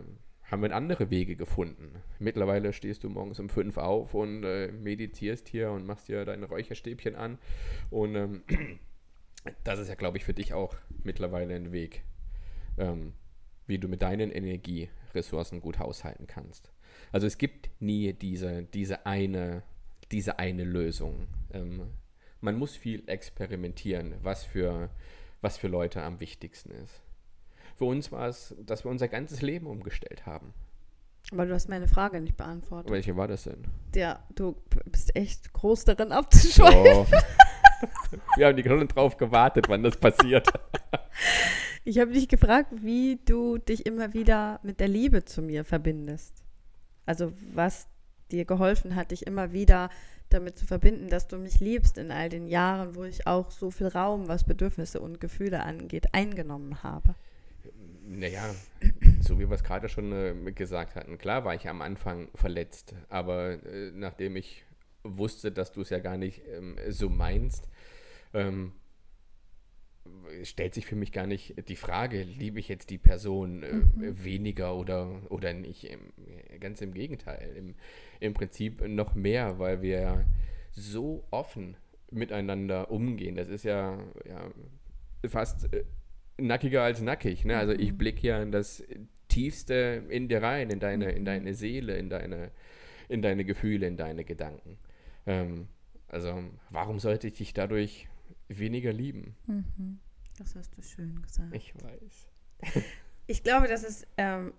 [0.50, 2.02] haben wir andere Wege gefunden.
[2.18, 6.48] Mittlerweile stehst du morgens um fünf auf und äh, meditierst hier und machst dir deine
[6.48, 7.38] Räucherstäbchen an.
[7.92, 8.44] Und ähm,
[9.64, 12.04] das ist ja, glaube ich, für dich auch mittlerweile ein Weg,
[12.78, 13.14] ähm,
[13.68, 16.72] wie du mit deinen Energieressourcen gut haushalten kannst.
[17.12, 19.64] Also es gibt nie diese, diese, eine,
[20.12, 21.28] diese eine Lösung.
[21.54, 21.92] Ähm,
[22.42, 24.90] man muss viel experimentieren, was für,
[25.42, 27.02] was für Leute am wichtigsten ist.
[27.78, 30.54] Für uns war es, dass wir unser ganzes Leben umgestellt haben.
[31.32, 32.92] Aber du hast meine Frage nicht beantwortet.
[32.92, 33.64] Welche war das denn?
[33.96, 36.82] Ja, du bist echt groß darin abzuschweifen.
[36.84, 37.06] Oh.
[38.36, 40.48] wir haben die Gründe drauf gewartet, wann das passiert.
[41.84, 46.44] ich habe dich gefragt, wie du dich immer wieder mit der Liebe zu mir verbindest.
[47.06, 47.88] Also was
[48.32, 49.90] dir geholfen hat, dich immer wieder
[50.30, 53.72] damit zu verbinden, dass du mich liebst in all den Jahren, wo ich auch so
[53.72, 57.16] viel Raum, was Bedürfnisse und Gefühle angeht, eingenommen habe.
[58.04, 58.44] Naja,
[59.22, 62.94] so wie wir es gerade schon äh, gesagt hatten, klar war ich am Anfang verletzt,
[63.10, 64.64] aber äh, nachdem ich
[65.04, 67.68] wusste, dass du es ja gar nicht ähm, so meinst,
[68.34, 68.74] ähm,
[70.44, 74.24] stellt sich für mich gar nicht die Frage, liebe ich jetzt die Person äh, mhm.
[74.24, 75.88] weniger oder, oder nicht.
[76.60, 77.76] Ganz im Gegenteil, im,
[78.20, 80.26] im Prinzip noch mehr, weil wir
[80.72, 81.78] so offen
[82.12, 83.36] miteinander umgehen.
[83.36, 84.52] Das ist ja, ja
[85.28, 85.84] fast äh,
[86.38, 87.46] nackiger als nackig.
[87.46, 87.58] Ne?
[87.58, 87.98] Also ich Mhm.
[87.98, 88.84] blicke ja in das
[89.28, 92.52] Tiefste in dir rein, in deine, in deine Seele, in deine,
[93.10, 94.78] in deine Gefühle, in deine Gedanken.
[95.28, 95.68] Ähm,
[96.08, 98.08] also warum sollte ich dich dadurch
[98.50, 99.36] weniger lieben?
[99.48, 100.00] Mhm.
[100.38, 101.54] Das hast du schön gesagt.
[101.54, 102.84] Ich weiß.
[103.32, 104.56] Ich glaube, dass es, ähm,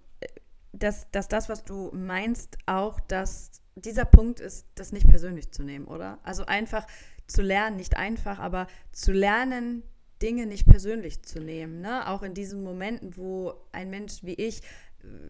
[0.73, 5.65] dass, dass das, was du meinst, auch dass dieser Punkt ist, das nicht persönlich zu
[5.65, 6.21] nehmen, oder?
[6.23, 6.87] Also einfach
[7.27, 9.83] zu lernen, nicht einfach, aber zu lernen,
[10.23, 11.81] Dinge nicht persönlich zu nehmen.
[11.81, 12.07] Ne?
[12.09, 14.63] Auch in diesen Momenten, wo ein Mensch wie ich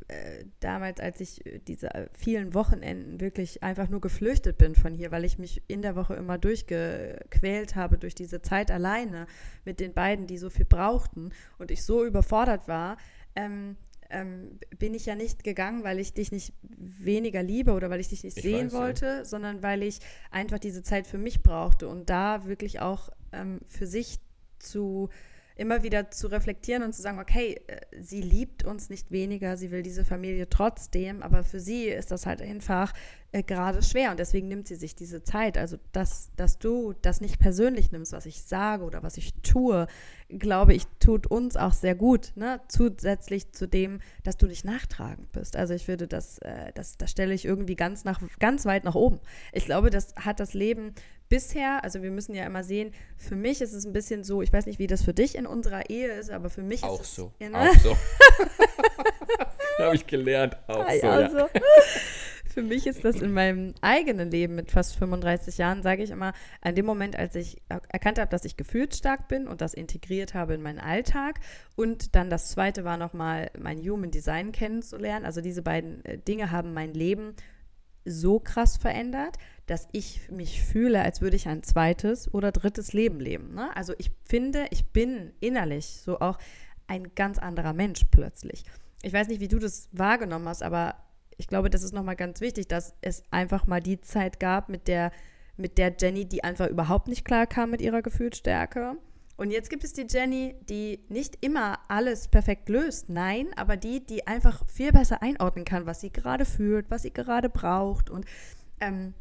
[0.09, 4.95] äh, damals, als ich äh, diese äh, vielen Wochenenden wirklich einfach nur geflüchtet bin von
[4.95, 9.27] hier, weil ich mich in der Woche immer durchgequält habe durch diese Zeit alleine
[9.65, 12.97] mit den beiden, die so viel brauchten und ich so überfordert war,
[13.37, 13.77] ähm,
[14.11, 18.09] ähm, bin ich ja nicht gegangen, weil ich dich nicht weniger liebe oder weil ich
[18.09, 18.79] dich nicht Ich sehen weiß, ja.
[18.81, 23.61] wollte, sondern weil ich einfach diese Zeit für mich brauchte und da wirklich auch ähm,
[23.69, 24.19] für sich
[24.59, 25.11] zu
[25.61, 29.71] immer wieder zu reflektieren und zu sagen, okay, äh, sie liebt uns nicht weniger, sie
[29.71, 32.95] will diese Familie trotzdem, aber für sie ist das halt einfach
[33.33, 35.59] äh, gerade schwer und deswegen nimmt sie sich diese Zeit.
[35.59, 39.87] Also, dass, dass du das nicht persönlich nimmst, was ich sage oder was ich tue,
[40.31, 42.61] glaube ich, tut uns auch sehr gut, ne?
[42.69, 45.57] zusätzlich zu dem, dass du nicht nachtragend bist.
[45.57, 48.95] Also ich würde das, äh, das, das stelle ich irgendwie ganz, nach, ganz weit nach
[48.95, 49.21] oben.
[49.53, 50.95] Ich glaube, das hat das Leben
[51.31, 54.53] bisher, also wir müssen ja immer sehen, für mich ist es ein bisschen so, ich
[54.53, 57.07] weiß nicht, wie das für dich in unserer Ehe ist, aber für mich Auch ist
[57.09, 57.33] es so.
[57.39, 57.59] Ja, ne?
[57.71, 57.97] Auch so.
[59.79, 60.57] Habe ich gelernt.
[60.69, 61.31] Auch Ah, so, ja, ja.
[61.31, 61.49] so.
[62.53, 66.33] Für mich ist das in meinem eigenen Leben mit fast 35 Jahren, sage ich immer,
[66.61, 70.35] an dem Moment, als ich er- erkannt habe, dass ich gefühlsstark bin und das integriert
[70.35, 71.39] habe in meinen Alltag.
[71.77, 75.25] Und dann das zweite war nochmal mein Human Design kennenzulernen.
[75.25, 77.37] Also diese beiden äh, Dinge haben mein Leben
[78.05, 79.37] so krass verändert,
[79.71, 83.55] dass ich mich fühle, als würde ich ein zweites oder drittes Leben leben.
[83.55, 83.71] Ne?
[83.77, 86.39] Also ich finde, ich bin innerlich so auch
[86.89, 88.65] ein ganz anderer Mensch plötzlich.
[89.03, 90.97] Ich weiß nicht, wie du das wahrgenommen hast, aber
[91.37, 94.89] ich glaube, das ist nochmal ganz wichtig, dass es einfach mal die Zeit gab mit
[94.89, 95.13] der,
[95.57, 98.97] mit der Jenny, die einfach überhaupt nicht klar kam mit ihrer Gefühlsstärke.
[99.37, 104.05] Und jetzt gibt es die Jenny, die nicht immer alles perfekt löst, nein, aber die,
[104.05, 108.11] die einfach viel besser einordnen kann, was sie gerade fühlt, was sie gerade braucht.
[108.11, 108.27] Und
[108.81, 109.15] ähm,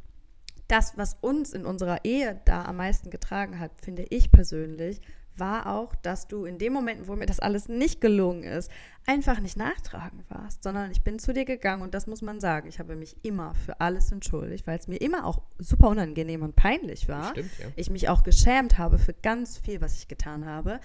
[0.69, 5.01] das, was uns in unserer Ehe da am meisten getragen hat, finde ich persönlich,
[5.39, 8.69] war auch, dass du in dem Moment, wo mir das alles nicht gelungen ist,
[9.05, 12.67] einfach nicht nachtragen warst, sondern ich bin zu dir gegangen und das muss man sagen.
[12.67, 16.55] Ich habe mich immer für alles entschuldigt, weil es mir immer auch super unangenehm und
[16.55, 17.32] peinlich war.
[17.32, 17.67] Stimmt, ja.
[17.75, 20.79] Ich mich auch geschämt habe für ganz viel, was ich getan habe.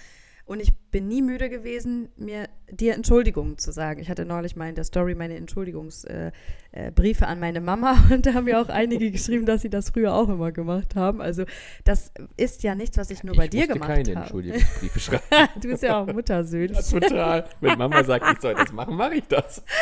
[0.47, 4.01] Und ich bin nie müde gewesen, mir dir Entschuldigungen zu sagen.
[4.01, 6.33] Ich hatte neulich mal in der Story meine Entschuldigungsbriefe
[6.73, 9.91] äh, Briefe an meine Mama und da haben ja auch einige geschrieben, dass sie das
[9.91, 11.23] früher auch immer gemacht haben.
[11.23, 11.45] Also
[11.85, 14.21] das ist ja nichts, was ich nur bei ich dir musste gemacht keine habe.
[14.21, 15.49] Entschuldigungsbriefe schreiben.
[15.63, 16.75] Du bist ja auch Muttersöhn.
[16.75, 17.45] Ja, total.
[17.61, 19.63] Wenn Mama sagt, ich soll das machen, mache ich das.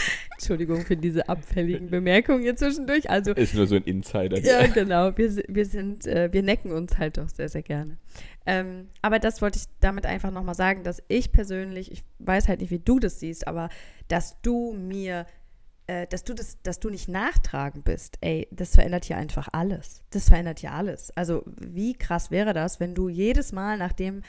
[0.32, 3.10] Entschuldigung für diese abfälligen Bemerkungen hier zwischendurch.
[3.10, 4.38] Also Ist nur so ein Insider.
[4.40, 5.16] Ja, genau.
[5.16, 7.98] Wir, wir sind, äh, wir necken uns halt doch sehr, sehr gerne.
[8.46, 12.60] Ähm, aber das wollte ich damit einfach nochmal sagen, dass ich persönlich, ich weiß halt
[12.60, 13.68] nicht, wie du das siehst, aber
[14.08, 15.26] dass du mir,
[15.86, 20.02] äh, dass du das, dass du nicht nachtragen bist, ey, das verändert hier einfach alles.
[20.10, 21.16] Das verändert hier alles.
[21.16, 24.22] Also wie krass wäre das, wenn du jedes Mal, nachdem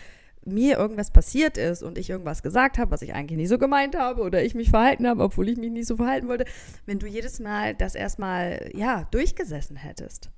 [0.45, 3.97] mir irgendwas passiert ist und ich irgendwas gesagt habe, was ich eigentlich nicht so gemeint
[3.97, 6.45] habe oder ich mich verhalten habe, obwohl ich mich nicht so verhalten wollte,
[6.85, 10.29] wenn du jedes Mal das erstmal, ja, durchgesessen hättest.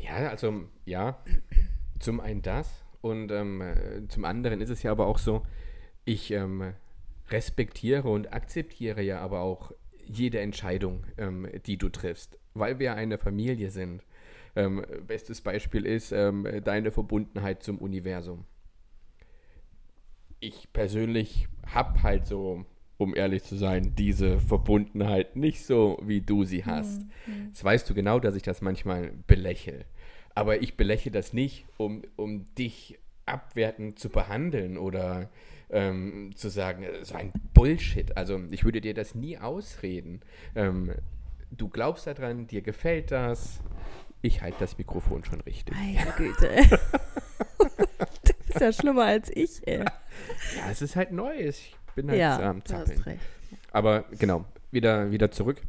[0.00, 1.18] Ja, also ja,
[1.98, 2.68] zum einen das
[3.00, 5.42] und ähm, äh, zum anderen ist es ja aber auch so,
[6.04, 6.74] ich ähm,
[7.30, 9.72] respektiere und akzeptiere ja aber auch
[10.06, 14.04] jede Entscheidung, ähm, die du triffst, weil wir eine Familie sind.
[14.54, 18.44] Ähm, bestes Beispiel ist ähm, deine Verbundenheit zum Universum.
[20.46, 22.64] Ich persönlich habe halt so,
[22.98, 27.02] um ehrlich zu sein, diese Verbundenheit nicht so, wie du sie hast.
[27.50, 29.86] Das weißt du genau, dass ich das manchmal belächle.
[30.36, 35.30] Aber ich belächle das nicht, um, um dich abwertend zu behandeln oder
[35.68, 38.16] ähm, zu sagen, äh, so ein Bullshit.
[38.16, 40.20] Also ich würde dir das nie ausreden.
[40.54, 40.92] Ähm,
[41.50, 43.58] du glaubst daran, dir gefällt das.
[44.22, 45.74] Ich halte das Mikrofon schon richtig.
[45.74, 46.78] Meine Güte.
[48.58, 49.78] bist ja schlimmer als ich, ey.
[49.80, 51.58] Ja, es ist halt Neues.
[51.58, 53.00] Ich bin halt Ja, am Zappeln.
[53.02, 53.20] recht.
[53.70, 55.62] Aber genau, wieder, wieder zurück.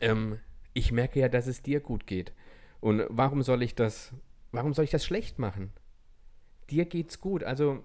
[0.00, 0.38] Ähm,
[0.74, 2.32] ich merke ja, dass es dir gut geht.
[2.80, 4.12] Und warum soll ich das,
[4.52, 5.72] warum soll ich das schlecht machen?
[6.70, 7.82] Dir geht's gut, also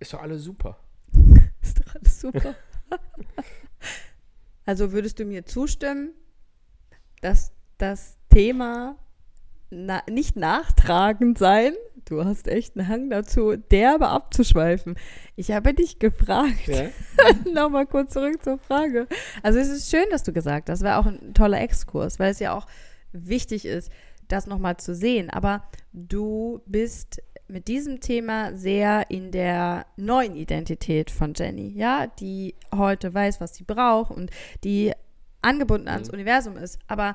[0.00, 0.78] ist doch alles super.
[1.62, 2.54] Ist doch alles super.
[4.66, 6.10] also würdest du mir zustimmen,
[7.22, 8.98] dass das Thema
[9.70, 11.72] na, nicht nachtragend sein
[12.04, 14.96] du hast echt einen Hang dazu, derbe abzuschweifen.
[15.36, 16.66] Ich habe dich gefragt.
[16.66, 16.90] Ja?
[17.52, 19.06] Nochmal kurz zurück zur Frage.
[19.42, 20.82] Also es ist schön, dass du gesagt hast.
[20.82, 22.66] Das war auch ein toller Exkurs, weil es ja auch
[23.12, 23.90] wichtig ist,
[24.28, 25.30] das nochmal zu sehen.
[25.30, 32.54] Aber du bist mit diesem Thema sehr in der neuen Identität von Jenny, ja, die
[32.74, 34.30] heute weiß, was sie braucht und
[34.64, 34.92] die
[35.42, 36.14] angebunden ans mhm.
[36.14, 36.78] Universum ist.
[36.86, 37.14] Aber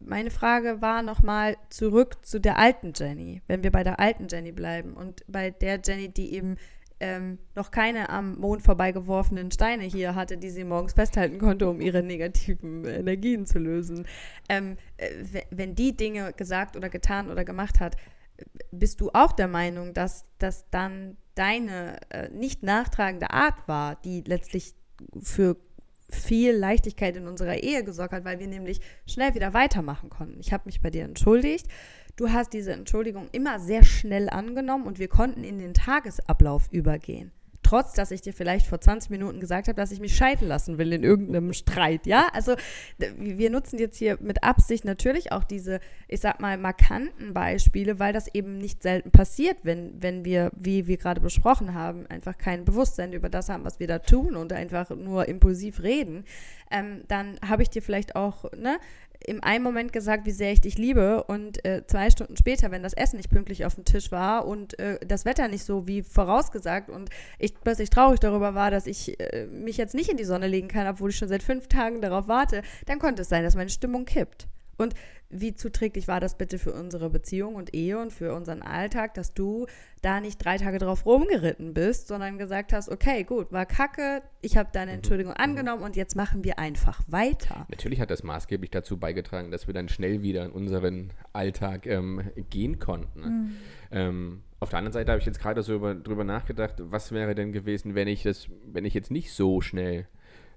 [0.00, 4.52] meine Frage war nochmal zurück zu der alten Jenny, wenn wir bei der alten Jenny
[4.52, 6.56] bleiben und bei der Jenny, die eben
[7.00, 11.80] ähm, noch keine am Mond vorbeigeworfenen Steine hier hatte, die sie morgens festhalten konnte, um
[11.80, 14.06] ihre negativen Energien zu lösen.
[14.48, 17.96] Ähm, äh, wenn die Dinge gesagt oder getan oder gemacht hat,
[18.70, 24.22] bist du auch der Meinung, dass das dann deine äh, nicht nachtragende Art war, die
[24.26, 24.74] letztlich
[25.22, 25.56] für
[26.10, 30.40] viel Leichtigkeit in unserer Ehe gesorgt hat, weil wir nämlich schnell wieder weitermachen konnten.
[30.40, 31.66] Ich habe mich bei dir entschuldigt.
[32.16, 37.32] Du hast diese Entschuldigung immer sehr schnell angenommen und wir konnten in den Tagesablauf übergehen
[37.70, 40.76] trotz dass ich dir vielleicht vor 20 Minuten gesagt habe, dass ich mich scheiden lassen
[40.76, 42.04] will in irgendeinem Streit.
[42.04, 42.56] Ja, also
[42.98, 48.12] wir nutzen jetzt hier mit Absicht natürlich auch diese, ich sag mal, markanten Beispiele, weil
[48.12, 52.64] das eben nicht selten passiert, wenn, wenn wir, wie wir gerade besprochen haben, einfach kein
[52.64, 56.24] Bewusstsein über das haben, was wir da tun und einfach nur impulsiv reden.
[56.72, 58.78] Ähm, dann habe ich dir vielleicht auch ne,
[59.26, 62.82] im einen Moment gesagt, wie sehr ich dich liebe und äh, zwei Stunden später, wenn
[62.82, 66.02] das Essen nicht pünktlich auf dem Tisch war und äh, das Wetter nicht so wie
[66.02, 70.24] vorausgesagt und ich plötzlich traurig darüber war, dass ich äh, mich jetzt nicht in die
[70.24, 73.44] Sonne legen kann, obwohl ich schon seit fünf Tagen darauf warte, dann konnte es sein,
[73.44, 74.48] dass meine Stimmung kippt.
[74.78, 74.94] Und
[75.30, 79.32] wie zuträglich war das bitte für unsere Beziehung und Ehe und für unseren Alltag, dass
[79.32, 79.66] du
[80.02, 84.56] da nicht drei Tage drauf rumgeritten bist, sondern gesagt hast, okay, gut, war kacke, ich
[84.56, 84.96] habe deine mhm.
[84.96, 85.40] Entschuldigung mhm.
[85.40, 87.66] angenommen und jetzt machen wir einfach weiter.
[87.70, 92.22] Natürlich hat das maßgeblich dazu beigetragen, dass wir dann schnell wieder in unseren Alltag ähm,
[92.50, 93.20] gehen konnten.
[93.20, 93.56] Mhm.
[93.92, 97.34] Ähm, auf der anderen Seite habe ich jetzt gerade so über, drüber nachgedacht, was wäre
[97.34, 100.06] denn gewesen, wenn ich das, wenn ich jetzt nicht so schnell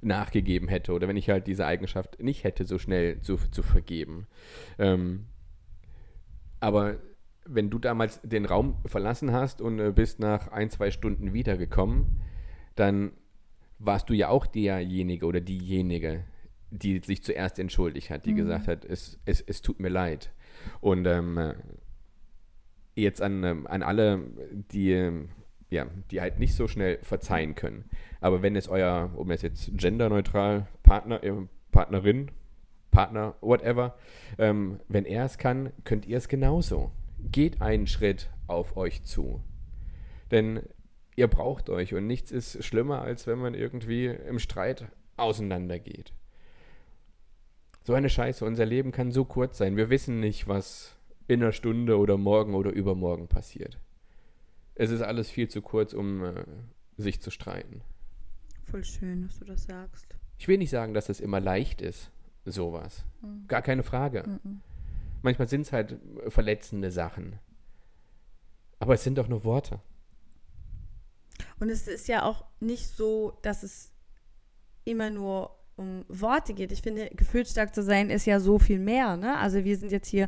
[0.04, 4.28] nachgegeben hätte oder wenn ich halt diese Eigenschaft nicht hätte, so schnell zu, zu vergeben.
[4.80, 5.26] Ähm,
[6.60, 6.98] aber
[7.46, 12.22] wenn du damals den Raum verlassen hast und äh, bist nach ein, zwei Stunden wiedergekommen,
[12.76, 13.12] dann
[13.80, 16.24] warst du ja auch derjenige oder diejenige,
[16.72, 18.38] die sich zuerst entschuldigt hat, die mhm.
[18.38, 20.32] gesagt hat, es, es, es tut mir leid.
[20.80, 21.54] Und ähm,
[22.96, 24.22] jetzt an, ähm, an alle,
[24.72, 25.30] die, ähm,
[25.74, 27.86] ja, die halt nicht so schnell verzeihen können.
[28.22, 31.34] Aber wenn es euer, um es jetzt genderneutral, Partner, äh,
[31.72, 32.32] Partnerin,
[32.92, 33.98] Partner, whatever,
[34.38, 36.92] ähm, wenn er es kann, könnt ihr es genauso.
[37.32, 39.42] Geht einen Schritt auf euch zu.
[40.32, 40.62] Denn
[41.16, 44.86] ihr braucht euch und nichts ist schlimmer, als wenn man irgendwie im Streit
[45.18, 46.14] auseinandergeht.
[47.84, 49.76] So eine Scheiße, unser Leben kann so kurz sein.
[49.76, 50.96] Wir wissen nicht, was
[51.28, 53.80] in einer Stunde oder morgen oder übermorgen passiert.
[54.76, 56.46] Es ist alles viel zu kurz, um äh,
[56.98, 57.82] sich zu streiten.
[58.66, 60.18] Voll schön, dass du das sagst.
[60.38, 62.12] Ich will nicht sagen, dass es immer leicht ist,
[62.46, 63.06] sowas.
[63.22, 63.48] Mhm.
[63.48, 64.24] Gar keine Frage.
[64.28, 64.62] Mhm.
[65.22, 67.40] Manchmal sind es halt verletzende Sachen.
[68.80, 69.80] Aber es sind doch nur Worte.
[71.60, 73.92] Und es ist ja auch nicht so, dass es
[74.84, 76.72] immer nur um Worte geht.
[76.72, 79.18] Ich finde, gefühlsstark zu sein ist ja so viel mehr.
[79.18, 79.38] Ne?
[79.38, 80.28] Also wir sind jetzt hier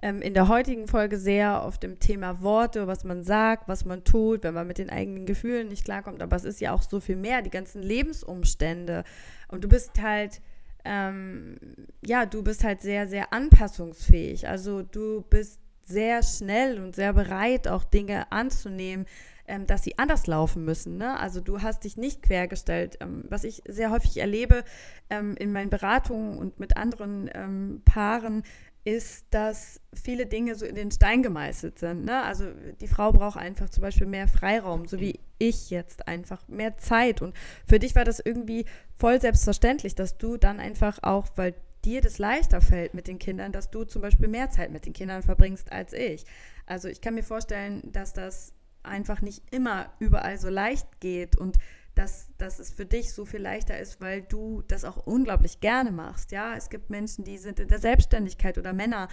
[0.00, 4.04] ähm, in der heutigen Folge sehr auf dem Thema Worte, was man sagt, was man
[4.04, 6.22] tut, wenn man mit den eigenen Gefühlen nicht klarkommt.
[6.22, 9.02] Aber es ist ja auch so viel mehr, die ganzen Lebensumstände.
[9.48, 10.40] Und du bist halt,
[10.84, 11.56] ähm,
[12.04, 14.48] ja, du bist halt sehr, sehr anpassungsfähig.
[14.48, 19.06] Also du bist sehr schnell und sehr bereit, auch Dinge anzunehmen,
[19.48, 20.96] ähm, dass sie anders laufen müssen.
[20.96, 21.18] Ne?
[21.18, 22.98] Also du hast dich nicht quergestellt.
[23.00, 24.62] Ähm, was ich sehr häufig erlebe
[25.10, 28.44] ähm, in meinen Beratungen und mit anderen Paaren,
[28.88, 32.06] ist, dass viele Dinge so in den Stein gemeißelt sind.
[32.06, 32.22] Ne?
[32.22, 32.46] Also
[32.80, 37.20] die Frau braucht einfach zum Beispiel mehr Freiraum, so wie ich jetzt einfach mehr Zeit.
[37.20, 37.36] Und
[37.66, 38.64] für dich war das irgendwie
[38.96, 43.52] voll selbstverständlich, dass du dann einfach auch, weil dir das leichter fällt mit den Kindern,
[43.52, 46.24] dass du zum Beispiel mehr Zeit mit den Kindern verbringst als ich.
[46.64, 51.58] Also ich kann mir vorstellen, dass das einfach nicht immer überall so leicht geht und
[51.98, 55.90] dass, dass es für dich so viel leichter ist, weil du das auch unglaublich gerne
[55.90, 56.30] machst.
[56.30, 59.08] Ja, es gibt Menschen, die sind in der Selbstständigkeit oder Männer,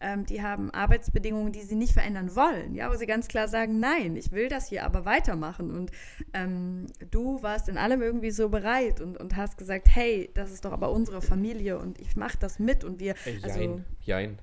[0.00, 2.74] ähm, die haben Arbeitsbedingungen, die sie nicht verändern wollen.
[2.74, 5.70] Ja, wo sie ganz klar sagen, nein, ich will das hier aber weitermachen.
[5.70, 5.90] Und
[6.32, 10.64] ähm, du warst in allem irgendwie so bereit und, und hast gesagt, hey, das ist
[10.64, 13.14] doch aber unsere Familie und ich mache das mit und wir.
[13.26, 14.38] Äh, also, jein, jein.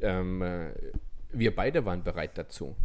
[0.00, 0.70] Ähm, äh,
[1.32, 2.76] wir beide waren bereit dazu.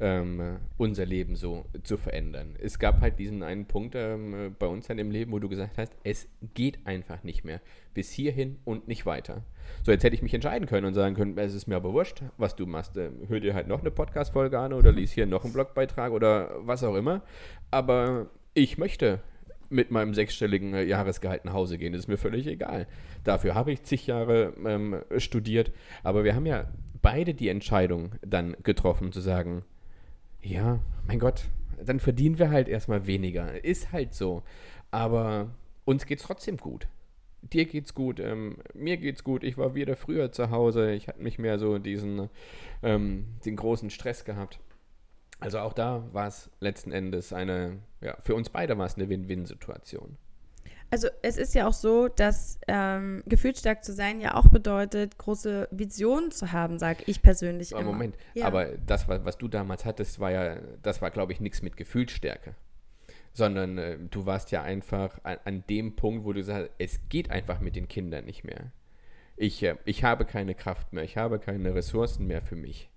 [0.00, 2.56] Ähm, unser Leben so zu verändern.
[2.60, 5.78] Es gab halt diesen einen Punkt ähm, bei uns dann im Leben, wo du gesagt
[5.78, 7.60] hast, es geht einfach nicht mehr.
[7.94, 9.42] Bis hierhin und nicht weiter.
[9.84, 12.22] So, jetzt hätte ich mich entscheiden können und sagen können, es ist mir aber wurscht,
[12.38, 12.96] was du machst.
[12.96, 16.50] Ähm, hör dir halt noch eine Podcast-Folge an oder lies hier noch einen Blogbeitrag oder
[16.60, 17.22] was auch immer.
[17.70, 19.20] Aber ich möchte
[19.70, 21.92] mit meinem sechsstelligen äh, Jahresgehalt nach Hause gehen.
[21.92, 22.86] Das ist mir völlig egal.
[23.22, 25.72] Dafür habe ich zig Jahre ähm, studiert.
[26.02, 26.66] Aber wir haben ja
[27.02, 29.62] beide die Entscheidung dann getroffen, zu sagen,
[30.44, 31.44] ja, mein Gott,
[31.82, 33.64] dann verdienen wir halt erstmal weniger.
[33.64, 34.42] Ist halt so.
[34.90, 35.50] Aber
[35.84, 36.86] uns geht's trotzdem gut.
[37.42, 39.44] Dir geht's gut, ähm, mir geht's gut.
[39.44, 40.92] Ich war wieder früher zu Hause.
[40.92, 42.30] Ich hatte nicht mehr so diesen
[42.82, 44.60] ähm, den großen Stress gehabt.
[45.40, 49.08] Also auch da war es letzten Endes eine, ja, für uns beide war es eine
[49.08, 50.16] Win-Win-Situation.
[50.94, 55.66] Also es ist ja auch so, dass ähm, gefühlsstark zu sein ja auch bedeutet, große
[55.72, 57.90] Visionen zu haben, sage ich persönlich aber immer.
[57.90, 58.46] Moment, Ja.
[58.46, 61.76] aber das, was, was du damals hattest, war ja, das war, glaube ich, nichts mit
[61.76, 62.54] Gefühlsstärke.
[63.32, 67.28] Sondern äh, du warst ja einfach an, an dem Punkt, wo du sagst, es geht
[67.28, 68.70] einfach mit den Kindern nicht mehr.
[69.36, 72.88] Ich, äh, ich habe keine Kraft mehr, ich habe keine Ressourcen mehr für mich.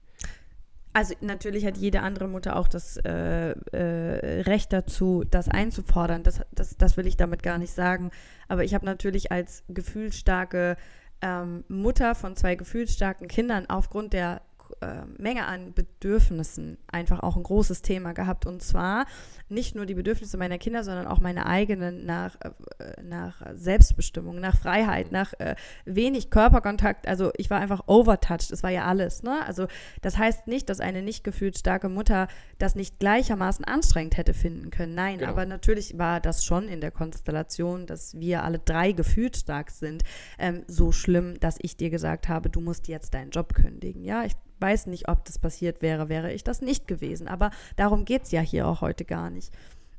[0.97, 6.23] Also natürlich hat jede andere Mutter auch das äh, äh, Recht dazu, das einzufordern.
[6.23, 8.09] Das, das, das will ich damit gar nicht sagen.
[8.47, 10.75] Aber ich habe natürlich als gefühlsstarke
[11.21, 14.41] ähm, Mutter von zwei gefühlsstarken Kindern aufgrund der
[14.81, 18.45] äh, Menge an Bedürfnissen einfach auch ein großes Thema gehabt.
[18.45, 19.05] Und zwar
[19.49, 24.57] nicht nur die Bedürfnisse meiner Kinder, sondern auch meine eigenen nach, äh, nach Selbstbestimmung, nach
[24.57, 25.55] Freiheit, nach äh,
[25.85, 27.07] wenig Körperkontakt.
[27.07, 28.51] Also ich war einfach overtouched.
[28.51, 29.23] Das war ja alles.
[29.23, 29.45] Ne?
[29.45, 29.67] Also
[30.01, 34.69] das heißt nicht, dass eine nicht gefühlt starke Mutter das nicht gleichermaßen anstrengend hätte finden
[34.71, 34.95] können.
[34.95, 35.31] Nein, Genau.
[35.31, 40.03] aber natürlich war das schon in der Konstellation, dass wir alle drei gefühlt stark sind,
[40.37, 44.03] ähm, so schlimm, dass ich dir gesagt habe, du musst jetzt deinen Job kündigen.
[44.03, 47.27] Ja, ich weiß nicht, ob das passiert wäre, wäre ich das nicht gewesen.
[47.27, 49.53] Aber darum geht es ja hier auch heute gar nicht.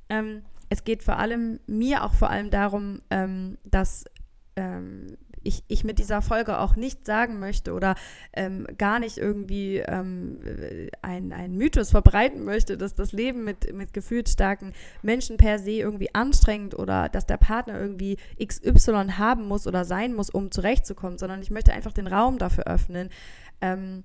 [0.09, 4.05] Ähm, es geht vor allem, mir auch vor allem darum, ähm, dass
[4.57, 7.95] ähm, ich, ich mit dieser Folge auch nicht sagen möchte oder
[8.35, 10.39] ähm, gar nicht irgendwie ähm,
[11.03, 16.15] ein, ein Mythos verbreiten möchte, dass das Leben mit, mit gefühlsstarken Menschen per se irgendwie
[16.15, 21.41] anstrengend oder dass der Partner irgendwie XY haben muss oder sein muss, um zurechtzukommen, sondern
[21.41, 23.09] ich möchte einfach den Raum dafür öffnen,
[23.61, 24.05] ähm,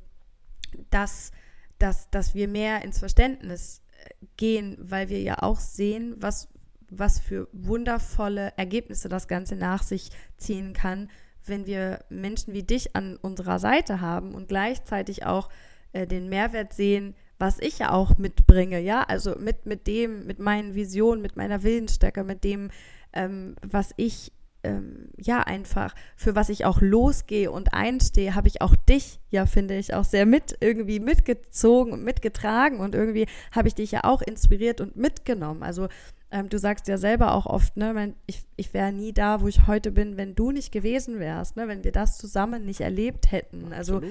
[0.90, 1.32] dass,
[1.80, 6.50] dass, dass wir mehr ins Verständnis äh, gehen, weil wir ja auch sehen, was,
[6.90, 11.10] was für wundervolle Ergebnisse das Ganze nach sich ziehen kann,
[11.46, 15.50] wenn wir Menschen wie dich an unserer Seite haben und gleichzeitig auch
[15.92, 20.40] äh, den Mehrwert sehen, was ich ja auch mitbringe, ja, also mit, mit dem, mit
[20.40, 22.70] meinen Visionen, mit meiner Willensstärke, mit dem,
[23.12, 24.32] ähm, was ich
[24.64, 29.46] ähm, ja einfach, für was ich auch losgehe und einstehe, habe ich auch dich, ja,
[29.46, 34.04] finde ich, auch sehr mit irgendwie mitgezogen und mitgetragen und irgendwie habe ich dich ja
[34.04, 35.64] auch inspiriert und mitgenommen.
[35.64, 35.88] Also
[36.32, 39.68] ähm, du sagst ja selber auch oft, ne, ich, ich wäre nie da, wo ich
[39.68, 43.74] heute bin, wenn du nicht gewesen wärst, ne, wenn wir das zusammen nicht erlebt hätten.
[43.74, 44.02] Also.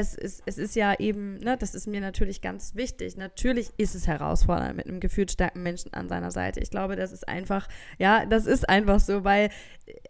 [0.00, 3.16] Es ist, es ist ja eben, ne, das ist mir natürlich ganz wichtig.
[3.16, 6.60] Natürlich ist es herausfordernd mit einem gefühlt starken Menschen an seiner Seite.
[6.60, 9.50] Ich glaube, das ist einfach, ja, das ist einfach so, weil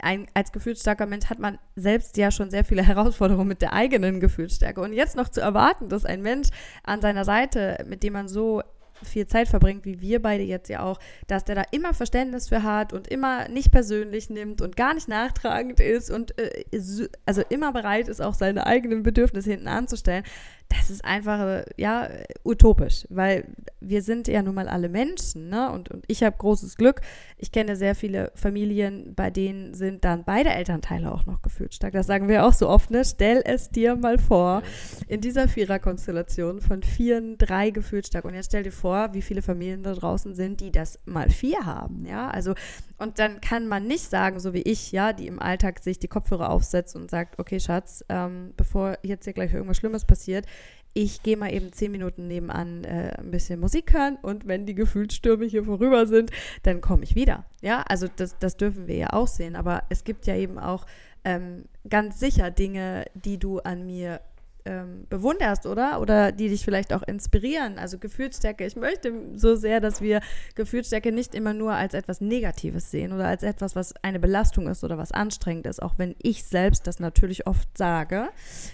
[0.00, 3.72] ein, als gefühlt starker Mensch hat man selbst ja schon sehr viele Herausforderungen mit der
[3.72, 4.80] eigenen Gefühlsstärke.
[4.80, 6.48] Und jetzt noch zu erwarten, dass ein Mensch
[6.84, 8.62] an seiner Seite, mit dem man so
[9.04, 12.62] viel Zeit verbringt, wie wir beide jetzt ja auch, dass der da immer Verständnis für
[12.62, 17.42] hat und immer nicht persönlich nimmt und gar nicht nachtragend ist und äh, so- also
[17.48, 20.24] immer bereit ist, auch seine eigenen Bedürfnisse hinten anzustellen,
[20.70, 22.08] das ist einfach, äh, ja,
[22.44, 23.44] utopisch, weil
[23.80, 25.70] wir sind ja nun mal alle Menschen, ne?
[25.70, 27.00] Und, und ich habe großes Glück.
[27.38, 31.92] Ich kenne sehr viele Familien, bei denen sind dann beide Elternteile auch noch gefühlt stark.
[31.92, 33.04] Das sagen wir auch so oft, ne?
[33.04, 34.62] Stell es dir mal vor,
[35.08, 38.24] in dieser Viererkonstellation von Vieren, drei gefühlt stark.
[38.24, 41.66] Und jetzt stell dir vor, wie viele Familien da draußen sind, die das mal vier
[41.66, 42.30] haben, ja?
[42.30, 42.54] Also,
[42.98, 46.08] und dann kann man nicht sagen, so wie ich, ja, die im Alltag sich die
[46.08, 50.46] Kopfhörer aufsetzt und sagt, okay, Schatz, ähm, bevor jetzt hier gleich irgendwas Schlimmes passiert,
[50.92, 54.74] ich gehe mal eben zehn Minuten nebenan äh, ein bisschen Musik hören und wenn die
[54.74, 56.30] Gefühlsstürme hier vorüber sind,
[56.62, 57.44] dann komme ich wieder.
[57.60, 59.56] Ja, also das, das dürfen wir ja auch sehen.
[59.56, 60.86] Aber es gibt ja eben auch
[61.24, 64.20] ähm, ganz sicher Dinge, die du an mir
[64.64, 66.00] ähm, bewunderst, oder?
[66.00, 67.78] Oder die dich vielleicht auch inspirieren.
[67.78, 68.64] Also Gefühlsstärke.
[68.66, 70.20] Ich möchte so sehr, dass wir
[70.54, 74.84] Gefühlsstärke nicht immer nur als etwas Negatives sehen oder als etwas, was eine Belastung ist
[74.84, 78.28] oder was anstrengend ist, auch wenn ich selbst das natürlich oft sage.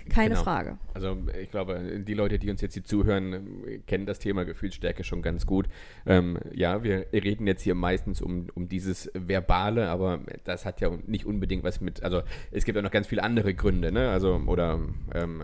[0.08, 0.42] Keine Genau.
[0.42, 0.78] Frage.
[0.94, 5.22] Also ich glaube, die Leute, die uns jetzt hier zuhören, kennen das Thema Gefühlsstärke schon
[5.22, 5.68] ganz gut.
[6.06, 10.90] Ähm, ja, wir reden jetzt hier meistens um, um dieses Verbale, aber das hat ja
[11.06, 14.10] nicht unbedingt was mit, also es gibt ja noch ganz viele andere Gründe, ne?
[14.10, 14.80] Also, oder
[15.14, 15.42] ähm,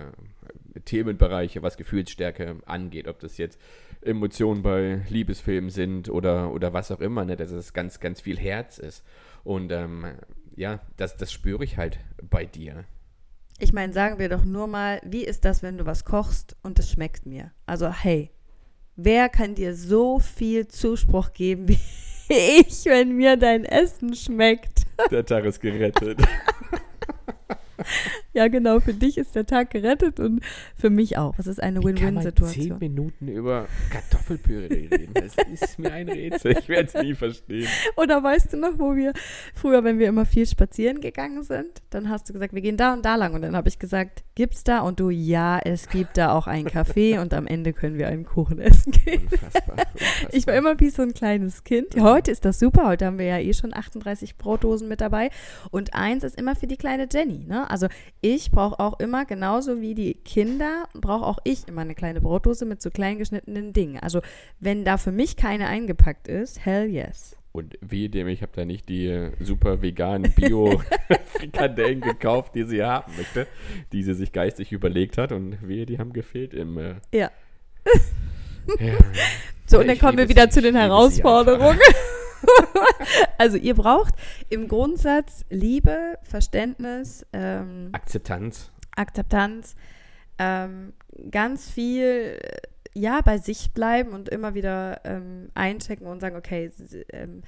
[0.85, 3.59] Themenbereiche, was Gefühlsstärke angeht, ob das jetzt
[4.01, 8.39] Emotionen bei Liebesfilmen sind oder, oder was auch immer, ne, dass es ganz, ganz viel
[8.39, 9.05] Herz ist.
[9.45, 10.07] Und ähm,
[10.57, 12.85] ja, das, das spüre ich halt bei dir.
[13.59, 16.79] Ich meine, sagen wir doch nur mal, wie ist das, wenn du was kochst und
[16.79, 17.53] es schmeckt mir?
[17.67, 18.31] Also, hey,
[18.97, 21.79] wer kann dir so viel Zuspruch geben wie
[22.29, 24.83] ich, wenn mir dein Essen schmeckt?
[25.11, 26.19] Der Tag ist gerettet.
[28.35, 30.43] Ja, genau, für dich ist der Tag gerettet und
[30.75, 31.39] für mich auch.
[31.39, 32.79] Es ist eine Win-Win-Situation.
[32.79, 35.13] zehn Minuten über Kartoffelpüree reden.
[35.13, 36.57] Das ist mir ein Rätsel.
[36.59, 37.69] Ich werde es nie verstehen.
[37.97, 39.13] Oder weißt du noch, wo wir
[39.55, 42.95] früher, wenn wir immer viel spazieren gegangen sind, dann hast du gesagt, wir gehen da
[42.95, 43.35] und da lang.
[43.35, 44.81] Und dann habe ich gesagt, gibt's da?
[44.81, 48.25] Und du, ja, es gibt da auch einen Kaffee und am Ende können wir einen
[48.25, 49.29] Kuchen essen gehen.
[49.31, 50.31] Unfassbar, unfassbar.
[50.33, 51.95] Ich war immer wie so ein kleines Kind.
[51.95, 52.89] Ja, heute ist das super.
[52.89, 55.29] Heute haben wir ja eh schon 38 Brotdosen mit dabei.
[55.71, 57.45] Und eins ist immer für die kleine Jenny.
[57.47, 57.69] Ne?
[57.71, 57.89] Also
[58.23, 62.65] ich brauche auch immer, genauso wie die Kinder, brauche auch ich immer eine kleine Brotdose
[62.65, 63.99] mit so klein geschnittenen Dingen.
[63.99, 64.23] Also
[64.61, 67.37] wenn da für mich keine eingepackt ist, hell yes.
[67.51, 73.13] Und wie dem, ich habe da nicht die super veganen Bio-Frikadellen gekauft, die sie haben
[73.17, 73.47] möchte,
[73.93, 75.33] die sie sich geistig überlegt hat.
[75.33, 76.79] Und wehe, die haben gefehlt im.
[76.79, 77.31] Äh ja.
[78.79, 78.95] ja.
[79.67, 81.79] So, und dann kommen wir wieder zu den Herausforderungen.
[83.39, 84.15] also ihr braucht
[84.49, 88.71] im Grundsatz Liebe, Verständnis, ähm, Akzeptanz.
[88.97, 89.77] Akzeptanz,
[90.39, 90.93] ähm,
[91.31, 92.39] ganz viel
[92.95, 96.71] ja bei sich bleiben und immer wieder ähm, einchecken und sagen, okay,
[97.13, 97.43] ähm,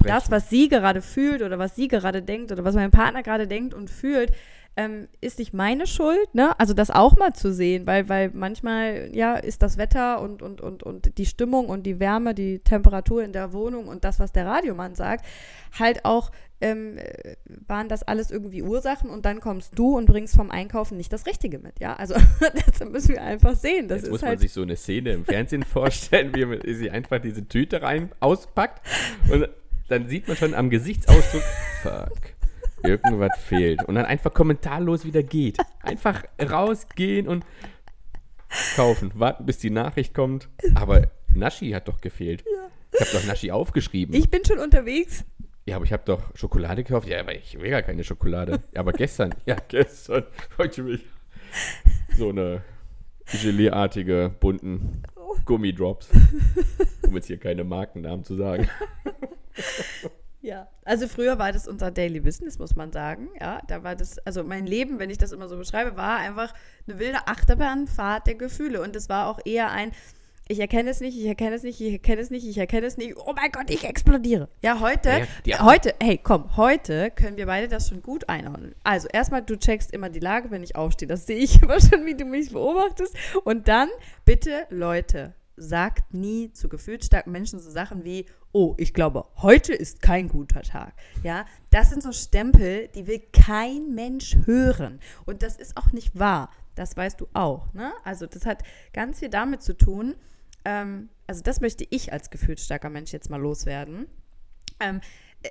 [0.00, 3.46] das, was sie gerade fühlt oder was sie gerade denkt oder was mein Partner gerade
[3.46, 4.32] denkt und fühlt,
[4.76, 6.58] ähm, ist nicht meine Schuld, ne?
[6.60, 10.60] Also das auch mal zu sehen, weil, weil manchmal, ja, ist das Wetter und, und,
[10.60, 14.32] und, und die Stimmung und die Wärme, die Temperatur in der Wohnung und das, was
[14.32, 15.24] der Radiomann sagt,
[15.78, 16.98] halt auch, ähm,
[17.66, 21.26] waren das alles irgendwie Ursachen und dann kommst du und bringst vom Einkaufen nicht das
[21.26, 21.94] Richtige mit, ja?
[21.94, 23.88] Also das müssen wir einfach sehen.
[23.88, 27.20] Das Jetzt muss man halt sich so eine Szene im Fernsehen vorstellen, wie sie einfach
[27.20, 28.86] diese Tüte rein auspackt
[29.30, 29.48] und
[29.88, 31.42] dann sieht man schon am Gesichtsausdruck,
[31.82, 32.35] fuck
[32.86, 33.84] Irgendwas fehlt.
[33.84, 35.58] Und dann einfach kommentarlos wieder geht.
[35.82, 37.44] Einfach rausgehen und
[38.74, 39.12] kaufen.
[39.14, 40.48] Warten, bis die Nachricht kommt.
[40.74, 42.44] Aber Naschi hat doch gefehlt.
[42.44, 42.70] Ja.
[42.92, 44.14] Ich habe doch Naschi aufgeschrieben.
[44.14, 45.24] Ich bin schon unterwegs.
[45.66, 47.08] Ja, aber ich habe doch Schokolade gekauft.
[47.08, 48.62] Ja, aber ich will gar keine Schokolade.
[48.74, 49.34] Aber gestern.
[49.46, 50.24] Ja, gestern.
[50.58, 51.04] Heute mich
[52.16, 52.62] so eine
[53.42, 55.02] Gelee-artige, bunten
[55.44, 56.08] Gummidrops.
[57.04, 58.68] Um jetzt hier keine Markennamen zu sagen.
[60.40, 63.28] Ja, also früher war das unser Daily Business, muss man sagen.
[63.40, 66.54] Ja, da war das, also mein Leben, wenn ich das immer so beschreibe, war einfach
[66.86, 68.80] eine wilde Achterbahnfahrt der Gefühle.
[68.82, 69.92] Und es war auch eher ein,
[70.48, 72.96] ich erkenne es nicht, ich erkenne es nicht, ich erkenne es nicht, ich erkenne es
[72.96, 73.16] nicht.
[73.16, 74.48] Oh mein Gott, ich explodiere.
[74.62, 78.74] Ja, heute, ja, heute, hey, komm, heute können wir beide das schon gut einordnen.
[78.84, 81.08] Also erstmal, du checkst immer die Lage, wenn ich aufstehe.
[81.08, 83.16] Das sehe ich immer schon, wie du mich beobachtest.
[83.42, 83.88] Und dann,
[84.24, 90.02] bitte, Leute, sagt nie zu gefühlsstarken Menschen so Sachen wie, oh, ich glaube, heute ist
[90.02, 90.94] kein guter Tag.
[91.22, 95.00] Ja, das sind so Stempel, die will kein Mensch hören.
[95.24, 96.50] Und das ist auch nicht wahr.
[96.74, 97.72] Das weißt du auch.
[97.72, 97.92] Ne?
[98.04, 100.14] Also das hat ganz viel damit zu tun.
[100.64, 104.06] Ähm, also das möchte ich als gefühlsstarker Mensch jetzt mal loswerden.
[104.78, 105.00] Ähm,
[105.42, 105.50] äh,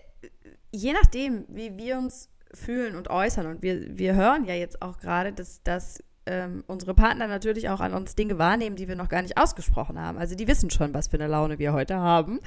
[0.72, 5.00] je nachdem, wie wir uns fühlen und äußern, und wir, wir hören ja jetzt auch
[5.00, 9.10] gerade, dass, dass ähm, unsere Partner natürlich auch an uns Dinge wahrnehmen, die wir noch
[9.10, 10.18] gar nicht ausgesprochen haben.
[10.18, 12.40] Also die wissen schon, was für eine Laune wir heute haben.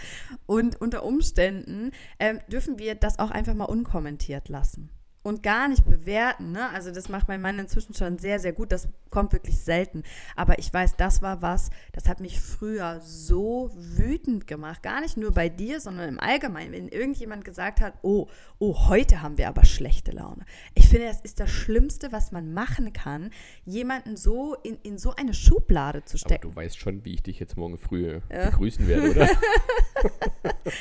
[0.46, 4.90] Und unter Umständen ähm, dürfen wir das auch einfach mal unkommentiert lassen
[5.28, 6.52] und gar nicht bewerten.
[6.52, 6.70] Ne?
[6.70, 8.72] Also das macht mein Mann inzwischen schon sehr, sehr gut.
[8.72, 10.02] Das kommt wirklich selten.
[10.36, 14.82] Aber ich weiß, das war was, das hat mich früher so wütend gemacht.
[14.82, 16.72] Gar nicht nur bei dir, sondern im Allgemeinen.
[16.72, 20.46] Wenn irgendjemand gesagt hat, oh, oh, heute haben wir aber schlechte Laune.
[20.74, 23.30] Ich finde, das ist das Schlimmste, was man machen kann,
[23.66, 26.48] jemanden so in, in so eine Schublade zu stecken.
[26.48, 28.46] Aber du weißt schon, wie ich dich jetzt morgen früh ja.
[28.46, 29.28] begrüßen werde, oder?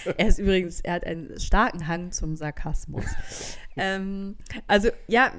[0.18, 3.04] er ist übrigens, er hat einen starken Hang zum Sarkasmus.
[3.78, 5.32] ähm, also ja,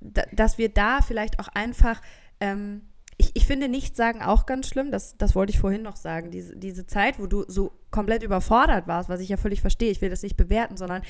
[0.00, 2.00] dass wir da vielleicht auch einfach,
[2.40, 2.82] ähm,
[3.16, 6.30] ich, ich finde nicht sagen auch ganz schlimm, das, das wollte ich vorhin noch sagen,
[6.30, 10.00] diese, diese Zeit, wo du so komplett überfordert warst, was ich ja völlig verstehe, ich
[10.00, 11.02] will das nicht bewerten, sondern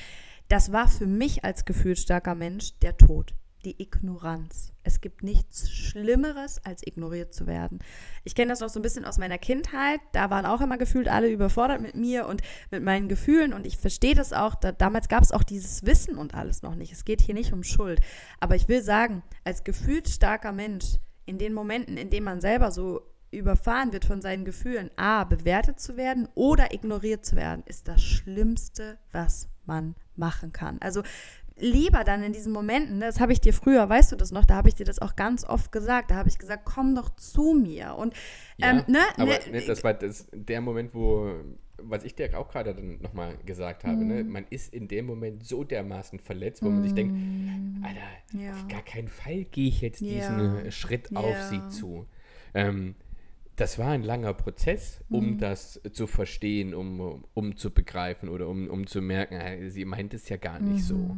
[0.49, 3.35] das war für mich als gefühlsstarker Mensch der Tod
[3.65, 4.73] die Ignoranz.
[4.83, 7.79] Es gibt nichts Schlimmeres, als ignoriert zu werden.
[8.23, 10.01] Ich kenne das noch so ein bisschen aus meiner Kindheit.
[10.13, 13.53] Da waren auch immer gefühlt alle überfordert mit mir und mit meinen Gefühlen.
[13.53, 14.55] Und ich verstehe das auch.
[14.55, 16.93] Da, damals gab es auch dieses Wissen und alles noch nicht.
[16.93, 18.01] Es geht hier nicht um Schuld.
[18.41, 20.97] Aber ich will sagen, als gefühlt starker Mensch,
[21.27, 23.01] in den Momenten, in denen man selber so
[23.31, 28.03] überfahren wird von seinen Gefühlen, a, bewertet zu werden oder ignoriert zu werden, ist das
[28.03, 30.79] Schlimmste, was man machen kann.
[30.81, 31.03] Also
[31.57, 34.45] lieber dann in diesen Momenten, ne, das habe ich dir früher, weißt du das noch,
[34.45, 37.11] da habe ich dir das auch ganz oft gesagt, da habe ich gesagt, komm doch
[37.17, 37.95] zu mir.
[37.97, 38.15] Und
[38.59, 41.33] Ja, ähm, ne, aber ne, ne, das war das, der Moment, wo,
[41.79, 44.09] was ich dir auch gerade dann nochmal gesagt habe, Mhm.
[44.09, 44.25] ne?
[44.25, 47.15] man ist in dem Moment so dermaßen verletzt, wo man sich denkt,
[47.83, 48.01] Alter,
[48.33, 48.41] Mhm.
[48.41, 48.51] Ja.
[48.53, 50.59] auf gar keinen Fall gehe ich jetzt diesen Ja.
[50.61, 51.19] äh, Schritt Ja.
[51.19, 52.07] auf sie zu.
[52.55, 52.95] Ähm,
[53.57, 55.39] das war ein langer Prozess, um Mhm.
[55.39, 60.29] das zu verstehen, um, um zu begreifen oder um, um zu merken, sie meint es
[60.29, 61.17] ja gar nicht so.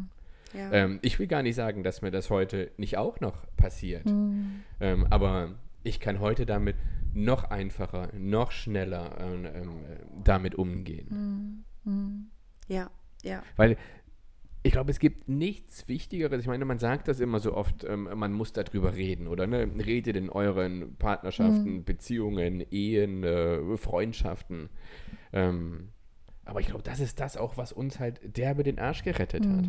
[0.52, 0.58] Mhm.
[0.58, 0.72] ja.
[0.72, 4.06] Ähm, ich will gar nicht sagen, dass mir das heute nicht auch noch passiert.
[4.06, 4.62] Mhm.
[4.80, 6.76] Ähm, aber ich kann heute damit
[7.14, 9.70] noch einfacher, noch schneller ähm, ähm,
[10.22, 11.64] damit umgehen.
[12.68, 12.90] ja,
[13.22, 13.42] ja.
[13.56, 13.76] Weil
[14.66, 16.40] ich glaube, es gibt nichts Wichtigeres.
[16.40, 19.46] Ich meine, man sagt das immer so oft, ähm, man muss darüber reden, oder?
[19.46, 19.70] Ne?
[19.78, 24.68] Redet in euren Partnerschaften, Beziehungen, Ehen, äh, Freundschaften.
[25.32, 25.90] Ähm,
[26.44, 29.66] aber ich glaube, das ist das auch, was uns halt derbe den Arsch gerettet hat.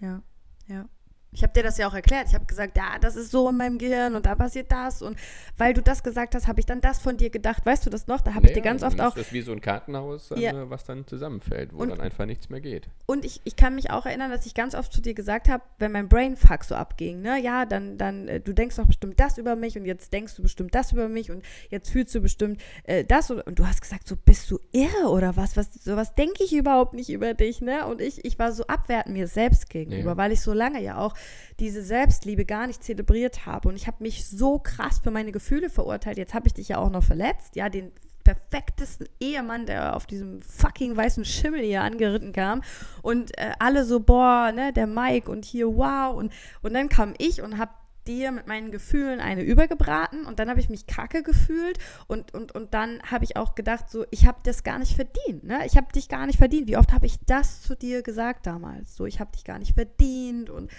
[0.00, 0.22] Ja,
[0.66, 0.88] ja.
[1.36, 2.28] Ich habe dir das ja auch erklärt.
[2.28, 5.02] Ich habe gesagt, ja, das ist so in meinem Gehirn und da passiert das.
[5.02, 5.18] Und
[5.58, 7.66] weil du das gesagt hast, habe ich dann das von dir gedacht.
[7.66, 8.22] Weißt du das noch?
[8.22, 9.14] Da habe ich dir Naja, ganz dann oft auch.
[9.14, 10.70] Das ist wie so ein Kartenhaus, dann, Ja.
[10.70, 12.88] was dann zusammenfällt, wo Und- dann einfach nichts mehr geht.
[13.04, 15.62] Und ich, ich kann mich auch erinnern, dass ich ganz oft zu dir gesagt habe,
[15.78, 19.36] wenn mein Brainfuck so abging, ne, ja, dann, dann, äh, du denkst doch bestimmt das
[19.36, 22.62] über mich und jetzt denkst du bestimmt das über mich und jetzt fühlst du bestimmt
[22.84, 26.14] äh, das oder, und du hast gesagt, so bist du irre oder was, was, sowas
[26.14, 27.86] denke ich überhaupt nicht über dich, ne?
[27.86, 30.16] Und ich, ich war so abwertend mir selbst gegenüber, Ja.
[30.16, 31.14] weil ich so lange ja auch
[31.60, 35.70] diese Selbstliebe gar nicht zelebriert habe und ich habe mich so krass für meine Gefühle
[35.70, 36.18] verurteilt.
[36.18, 37.92] Jetzt habe ich dich ja auch noch verletzt, ja, den
[38.26, 42.62] perfektesten Ehemann, der auf diesem fucking weißen Schimmel hier angeritten kam
[43.02, 47.14] und äh, alle so, boah, ne, der Mike und hier, wow und, und dann kam
[47.18, 51.22] ich und hab dir mit meinen Gefühlen eine übergebraten und dann habe ich mich kacke
[51.22, 54.96] gefühlt und, und, und dann habe ich auch gedacht, so, ich habe das gar nicht
[54.96, 55.64] verdient, ne?
[55.66, 56.68] Ich habe dich gar nicht verdient.
[56.68, 58.96] Wie oft habe ich das zu dir gesagt damals?
[58.96, 60.70] So, ich habe dich gar nicht verdient und,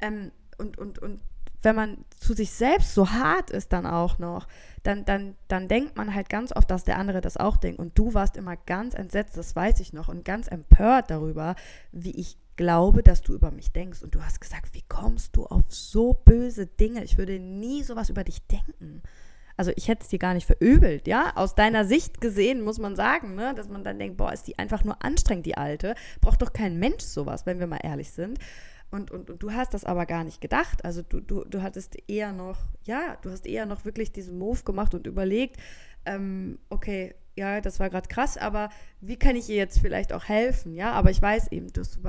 [0.00, 1.20] ähm, und, und, und
[1.62, 4.46] wenn man zu sich selbst so hart ist dann auch noch,
[4.82, 7.80] dann, dann, dann denkt man halt ganz oft, dass der andere das auch denkt.
[7.80, 11.56] Und du warst immer ganz entsetzt, das weiß ich noch, und ganz empört darüber,
[11.92, 14.02] wie ich glaube, dass du über mich denkst.
[14.02, 17.02] Und du hast gesagt, wie kommst du auf so böse Dinge?
[17.04, 19.02] Ich würde nie sowas über dich denken.
[19.56, 21.32] Also ich hätte es dir gar nicht verübelt, ja.
[21.34, 24.58] Aus deiner Sicht gesehen muss man sagen, ne, dass man dann denkt, boah, ist die
[24.58, 25.94] einfach nur anstrengend, die Alte.
[26.20, 28.38] Braucht doch kein Mensch sowas, wenn wir mal ehrlich sind.
[28.90, 30.84] Und, und, und du hast das aber gar nicht gedacht.
[30.84, 34.62] Also du, du, du hattest eher noch, ja, du hast eher noch wirklich diesen Move
[34.62, 35.56] gemacht und überlegt,
[36.04, 38.70] ähm, okay, ja, das war gerade krass, aber
[39.02, 40.72] wie kann ich ihr jetzt vielleicht auch helfen?
[40.74, 42.00] Ja, aber ich weiß eben, dass du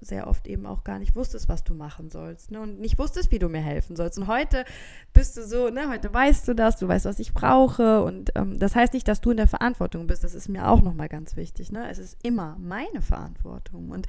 [0.00, 2.60] sehr oft eben auch gar nicht wusstest, was du machen sollst, ne?
[2.60, 4.16] Und nicht wusstest, wie du mir helfen sollst.
[4.16, 4.64] Und heute
[5.12, 8.04] bist du so, ne, heute weißt du das, du weißt, was ich brauche.
[8.04, 10.22] Und ähm, das heißt nicht, dass du in der Verantwortung bist.
[10.22, 11.90] Das ist mir auch nochmal ganz wichtig, ne?
[11.90, 13.90] Es ist immer meine Verantwortung.
[13.90, 14.06] Und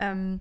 [0.00, 0.40] ähm,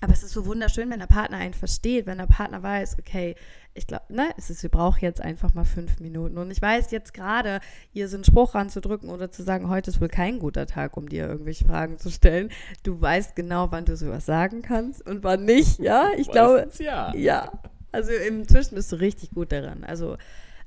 [0.00, 3.34] aber es ist so wunderschön, wenn der Partner einen versteht, wenn der Partner weiß, okay,
[3.74, 6.38] ich glaube, ne, es ist, wir brauchen jetzt einfach mal fünf Minuten.
[6.38, 7.60] Und ich weiß jetzt gerade,
[7.92, 11.08] ihr so einen Spruch ranzudrücken oder zu sagen, heute ist wohl kein guter Tag, um
[11.08, 12.50] dir irgendwelche Fragen zu stellen.
[12.82, 16.10] Du weißt genau, wann du sowas sagen kannst und wann nicht, ja?
[16.16, 17.14] Ich glaube, ja.
[17.14, 17.52] ja.
[17.90, 19.84] Also inzwischen bist du richtig gut daran.
[19.84, 20.16] Also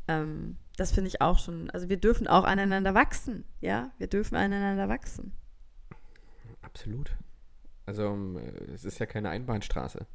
[0.07, 1.69] ähm, das finde ich auch schon.
[1.69, 3.91] Also wir dürfen auch aneinander wachsen, ja?
[3.97, 5.31] Wir dürfen aneinander wachsen.
[6.61, 7.11] Absolut.
[7.85, 10.05] Also ähm, äh, es ist ja keine Einbahnstraße.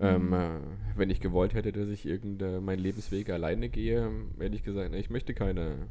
[0.00, 0.60] Ähm, äh,
[0.96, 4.90] wenn ich gewollt hätte, dass ich irgendeinen meinen Lebensweg alleine gehe, ähm, hätte ich gesagt,
[4.90, 5.88] ne, ich möchte keine,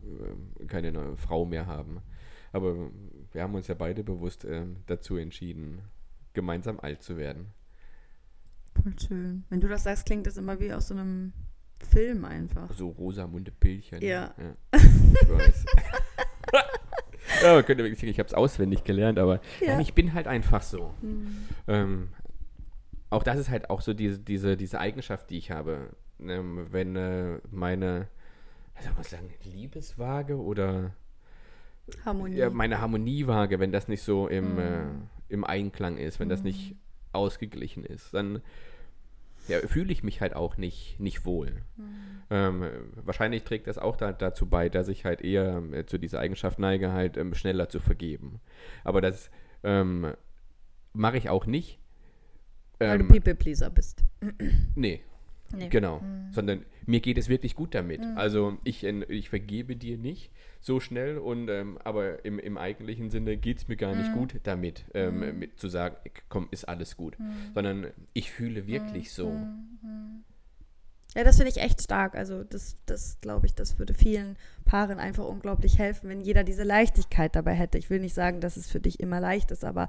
[0.60, 2.02] äh, keine neue Frau mehr haben.
[2.52, 2.90] Aber
[3.32, 5.82] wir haben uns ja beide bewusst ähm, dazu entschieden,
[6.34, 7.48] gemeinsam alt zu werden.
[8.82, 9.44] Voll schön.
[9.50, 11.34] Wenn du das sagst, klingt das immer wie aus so einem
[11.92, 12.74] Film einfach.
[12.74, 14.02] So Rosamunde Pillchen.
[14.02, 14.34] Ja.
[14.74, 15.66] Ich weiß.
[17.44, 19.74] ja, man könnte wirklich sagen, ich habe es auswendig gelernt, aber Ja.
[19.74, 20.94] nein, ich bin halt einfach so.
[21.02, 21.28] Hm.
[21.68, 22.08] Ähm,
[23.10, 25.90] auch das ist halt auch so diese, diese, diese Eigenschaft, die ich habe.
[26.22, 28.08] Ähm, wenn äh, meine,
[28.82, 30.92] soll man sagen, Liebeswaage oder
[32.06, 32.36] Harmonie.
[32.36, 34.60] ja, meine Harmoniewaage, wenn das nicht so im, Mhm.
[34.60, 34.84] äh,
[35.34, 36.76] im Einklang ist, wenn das nicht
[37.14, 38.42] ausgeglichen ist, dann
[39.50, 41.52] ja, fühle ich mich halt auch nicht, nicht wohl.
[41.78, 41.86] Mhm.
[42.32, 42.64] Ähm,
[42.96, 46.60] wahrscheinlich trägt das auch da, dazu bei, dass ich halt eher äh, zu dieser Eigenschaft
[46.60, 48.40] neige, halt ähm, schneller zu vergeben.
[48.84, 49.32] Aber das
[49.64, 50.14] ähm,
[50.94, 51.80] mache ich auch nicht.
[52.78, 54.04] Weil du Ähm, People-Pleaser bist.
[54.76, 55.02] nee,
[55.56, 55.68] Nee.
[55.70, 56.04] genau.
[56.32, 58.02] Sondern mir geht es wirklich gut damit.
[58.16, 63.38] Also ich, ich vergebe dir nicht so schnell, und ähm, aber im, im eigentlichen Sinne
[63.38, 65.96] geht es mir gar nicht gut damit, ähm, mit, zu sagen,
[66.30, 67.16] komm, ist alles gut.
[67.54, 69.38] Sondern ich fühle wirklich so.
[71.16, 72.16] Ja, das finde ich echt stark.
[72.16, 74.36] Also das, das glaube ich, das würde vielen
[74.66, 77.78] Paaren einfach unglaublich helfen, wenn jeder diese Leichtigkeit dabei hätte.
[77.78, 79.88] Ich will nicht sagen, dass es für dich immer leicht ist, aber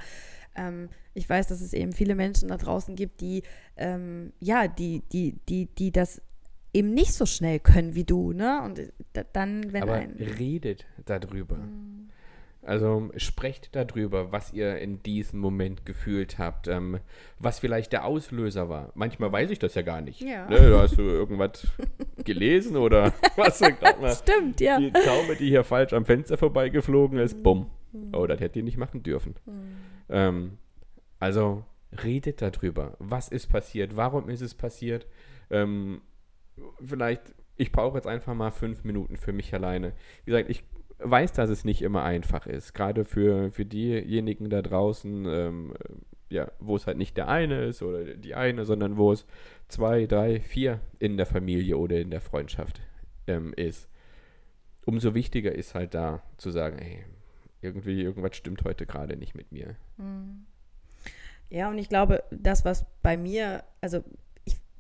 [0.54, 3.42] ähm, ich weiß, dass es eben viele Menschen da draußen gibt, die
[3.76, 6.20] ähm, ja, die, die, die, die das
[6.72, 8.62] eben nicht so schnell können wie du, ne?
[8.62, 11.56] Und äh, dann, wenn Aber ein redet darüber.
[11.56, 12.10] Mhm.
[12.62, 16.98] Also sprecht darüber, was ihr in diesem Moment gefühlt habt, ähm,
[17.38, 18.92] was vielleicht der Auslöser war.
[18.94, 20.20] Manchmal weiß ich das ja gar nicht.
[20.20, 20.46] Ja.
[20.46, 21.66] Ne, hast du irgendwas
[22.24, 23.58] gelesen oder was
[24.18, 24.78] Stimmt, ja.
[24.78, 27.70] die Taube, die hier falsch am Fenster vorbeigeflogen ist, bumm.
[28.12, 29.34] Oh, das hätte ihr nicht machen dürfen.
[30.10, 30.58] Ähm,
[31.18, 31.64] also
[32.04, 32.94] redet darüber.
[32.98, 33.96] Was ist passiert?
[33.96, 35.06] Warum ist es passiert?
[35.50, 36.02] Ähm,
[36.84, 39.92] vielleicht, ich brauche jetzt einfach mal fünf Minuten für mich alleine.
[40.24, 40.64] Wie gesagt, ich
[40.98, 42.74] weiß, dass es nicht immer einfach ist.
[42.74, 45.74] Gerade für, für diejenigen da draußen, ähm,
[46.28, 49.26] ja, wo es halt nicht der eine ist oder die eine, sondern wo es
[49.68, 52.80] zwei, drei, vier in der Familie oder in der Freundschaft
[53.26, 53.88] ähm, ist.
[54.84, 57.04] Umso wichtiger ist halt da zu sagen, hey,
[57.62, 59.76] irgendwie, irgendwas stimmt heute gerade nicht mit mir.
[61.50, 64.02] Ja, und ich glaube, das, was bei mir, also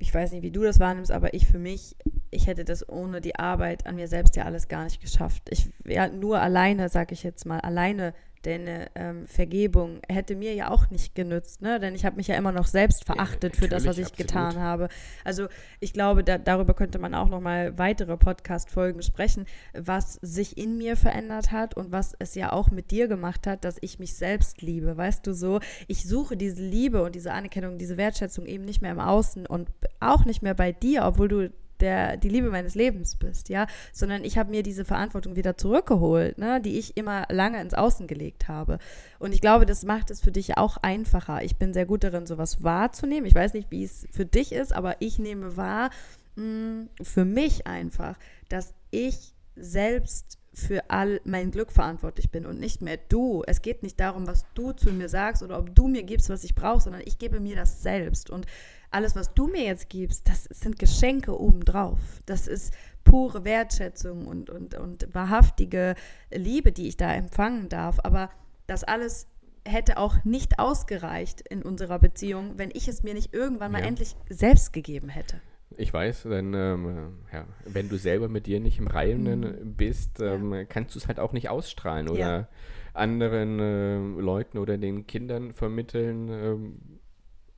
[0.00, 1.96] ich, weiß nicht, wie du das wahrnimmst, aber ich für mich,
[2.30, 5.42] ich hätte das ohne die Arbeit an mir selbst ja alles gar nicht geschafft.
[5.50, 10.70] Ich ja nur alleine, sag ich jetzt mal, alleine deine ähm, Vergebung hätte mir ja
[10.70, 11.78] auch nicht genützt, ne?
[11.78, 14.28] Denn ich habe mich ja immer noch selbst verachtet für das, was ich absolut.
[14.28, 14.88] getan habe.
[15.24, 15.48] Also
[15.80, 20.78] ich glaube, da, darüber könnte man auch noch mal weitere Podcast-Folgen sprechen, was sich in
[20.78, 24.14] mir verändert hat und was es ja auch mit dir gemacht hat, dass ich mich
[24.14, 24.96] selbst liebe.
[24.96, 25.60] Weißt du so?
[25.86, 29.70] Ich suche diese Liebe und diese Anerkennung, diese Wertschätzung eben nicht mehr im Außen und
[30.00, 34.24] auch nicht mehr bei dir, obwohl du der, die Liebe meines Lebens bist, ja, sondern
[34.24, 38.48] ich habe mir diese Verantwortung wieder zurückgeholt, ne, die ich immer lange ins Außen gelegt
[38.48, 38.78] habe.
[39.18, 41.42] Und ich glaube, das macht es für dich auch einfacher.
[41.42, 43.26] Ich bin sehr gut darin, sowas wahrzunehmen.
[43.26, 45.90] Ich weiß nicht, wie es für dich ist, aber ich nehme wahr,
[46.36, 48.18] mh, für mich einfach,
[48.48, 53.42] dass ich selbst für all mein Glück verantwortlich bin und nicht mehr du.
[53.46, 56.44] Es geht nicht darum, was du zu mir sagst oder ob du mir gibst, was
[56.44, 58.30] ich brauche, sondern ich gebe mir das selbst.
[58.30, 58.46] Und
[58.90, 61.98] alles, was du mir jetzt gibst, das sind Geschenke obendrauf.
[62.26, 62.74] Das ist
[63.04, 65.94] pure Wertschätzung und, und, und wahrhaftige
[66.32, 67.98] Liebe, die ich da empfangen darf.
[68.02, 68.30] Aber
[68.66, 69.26] das alles
[69.66, 73.86] hätte auch nicht ausgereicht in unserer Beziehung, wenn ich es mir nicht irgendwann mal Ja.
[73.86, 75.40] endlich selbst gegeben hätte.
[75.76, 80.66] Ich weiß, denn ähm, ja, wenn du selber mit dir nicht im Reinen bist, ähm,
[80.68, 82.48] kannst du es halt auch nicht ausstrahlen oder Ja.
[82.92, 86.80] anderen äh, Leuten oder den Kindern vermitteln, ähm,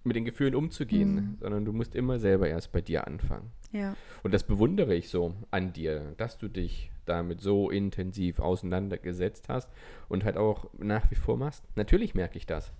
[0.04, 1.36] mit den Gefühlen umzugehen, Mhm.
[1.40, 3.50] sondern du musst immer selber erst bei dir anfangen.
[3.72, 3.96] Ja.
[4.22, 9.68] Und das bewundere ich so an dir, dass du dich damit so intensiv auseinandergesetzt hast
[10.08, 11.64] und halt auch nach wie vor machst.
[11.76, 12.72] Natürlich merke ich das,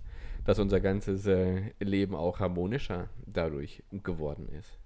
[0.45, 4.77] dass unser ganzes äh, Leben auch harmonischer dadurch geworden ist.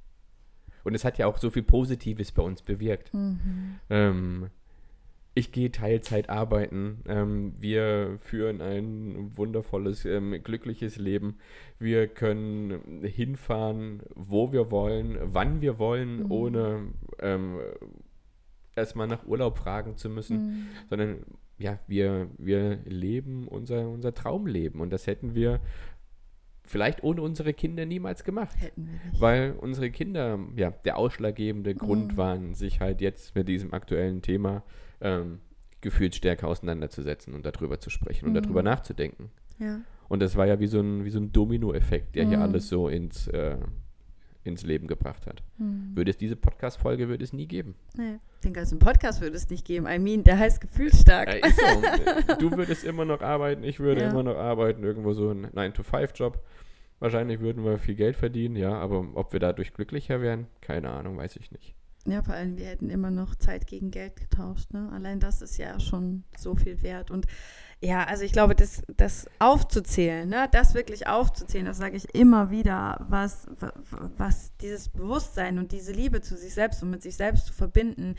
[0.84, 3.12] Und es hat ja auch so viel Positives bei uns bewirkt.
[3.90, 4.50] Ähm,
[5.38, 7.04] ich gehe Teilzeit arbeiten.
[7.08, 11.38] Ähm, wir führen ein wundervolles, ähm, glückliches Leben.
[11.78, 16.88] Wir können hinfahren, wo wir wollen, wann wir wollen, ohne
[17.20, 17.60] ähm,
[18.76, 21.20] erstmal nach Urlaub fragen zu müssen, sondern
[21.60, 25.60] ja, wir, wir leben unser, unser Traumleben und das hätten wir
[26.66, 28.60] vielleicht ohne unsere Kinder niemals gemacht.
[28.60, 29.22] Hätten wir nicht.
[29.22, 34.64] Weil unsere Kinder ja der ausschlaggebende Grund waren, sich halt jetzt mit diesem aktuellen Thema
[35.02, 35.39] ähm,
[35.82, 39.30] gefühlt stärker auseinanderzusetzen und darüber zu sprechen und darüber nachzudenken.
[39.60, 39.80] Ja.
[40.10, 42.43] Und das war ja wie so ein, wie so ein Domino-Effekt, der hier Mhm.
[42.43, 43.58] alles so ins, äh,
[44.43, 45.43] ins Leben gebracht hat.
[45.58, 45.91] Mhm.
[45.95, 47.76] Würde es diese Podcast-Folge würde es nie geben.
[47.95, 48.18] Nee.
[48.43, 49.88] Den ganzen Podcast würde es nicht geben.
[49.88, 51.28] I mean, der heißt gefühlsstark.
[51.34, 52.36] Äh, ist so.
[52.39, 54.10] du würdest immer noch arbeiten, ich würde Ja.
[54.12, 56.39] immer noch arbeiten, irgendwo so ein 9-to-5-Job.
[57.00, 61.18] Wahrscheinlich würden wir viel Geld verdienen, ja, aber ob wir dadurch glücklicher wären, keine Ahnung,
[61.18, 61.76] weiß ich nicht.
[62.10, 64.72] Ja, vor allem, wir hätten immer noch Zeit gegen Geld getauscht.
[64.74, 64.89] Ne?
[64.93, 67.12] Allein das ist ja schon so viel wert.
[67.12, 67.28] Und
[67.82, 70.47] ja, also ich glaube, das, das aufzuzählen, ne?
[70.51, 73.74] das wirklich aufzuzählen, das sage ich immer wieder, was, wa-
[74.18, 78.16] was dieses Bewusstsein und diese Liebe zu sich selbst und mit sich selbst zu verbinden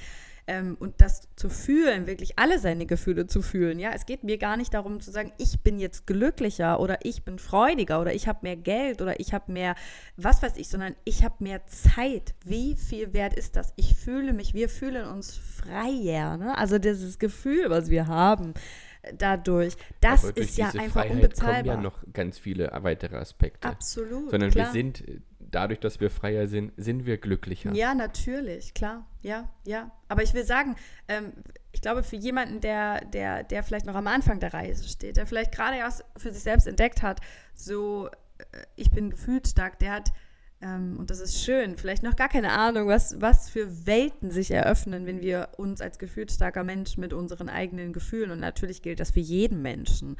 [0.48, 3.78] ähm, und das zu fühlen, wirklich alle seine Gefühle zu fühlen.
[3.78, 7.22] Ja, es geht mir gar nicht darum zu sagen, ich bin jetzt glücklicher oder ich
[7.22, 9.74] bin freudiger oder ich habe mehr Geld oder ich habe mehr,
[10.16, 12.34] was weiß ich, sondern ich habe mehr Zeit.
[12.44, 13.74] Wie viel wert ist das?
[13.76, 16.38] Ich fühle mich, wir fühlen uns freier.
[16.38, 16.56] Ne?
[16.56, 18.54] Also dieses Gefühl, was wir haben
[19.02, 21.54] äh, dadurch, das ist ja diese einfach Freiheit unbezahlbar.
[21.56, 23.68] kommen ja noch ganz viele weitere Aspekte.
[23.68, 24.30] Absolut.
[24.30, 24.66] Sondern klar.
[24.66, 25.20] wir sind, äh,
[25.50, 27.72] dadurch, dass wir freier sind, sind wir glücklicher.
[27.72, 29.06] Ja, natürlich, klar.
[29.22, 29.90] Ja, ja.
[30.08, 30.76] Aber ich will sagen,
[31.08, 31.32] ähm,
[31.72, 35.26] ich glaube, für jemanden, der, der, der vielleicht noch am Anfang der Reise steht, der
[35.26, 37.20] vielleicht gerade erst für sich selbst entdeckt hat,
[37.54, 40.12] so, äh, ich bin gefühlsstark, der hat
[40.60, 41.76] Ähm, und das ist schön.
[41.76, 46.00] Vielleicht noch gar keine Ahnung, was, was für Welten sich eröffnen, wenn wir uns als
[46.00, 50.16] gefühlsstarker Mensch mit unseren eigenen Gefühlen, und natürlich gilt das für jeden Menschen,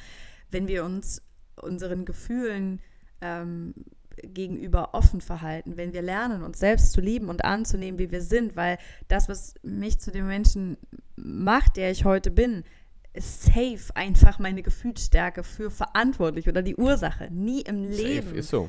[0.53, 1.23] wenn wir uns
[1.61, 2.81] unseren Gefühlen
[3.21, 3.75] ähm,
[4.23, 8.57] gegenüber offen verhalten, wenn wir lernen, uns selbst zu lieben und anzunehmen, wie wir sind,
[8.57, 10.77] weil das, was mich zu dem Menschen
[11.17, 12.65] macht, der ich heute bin,
[13.13, 17.29] ist safe einfach meine Gefühlsstärke für verantwortlich oder die Ursache.
[17.33, 18.43] Nie im Leben.
[18.43, 18.69] So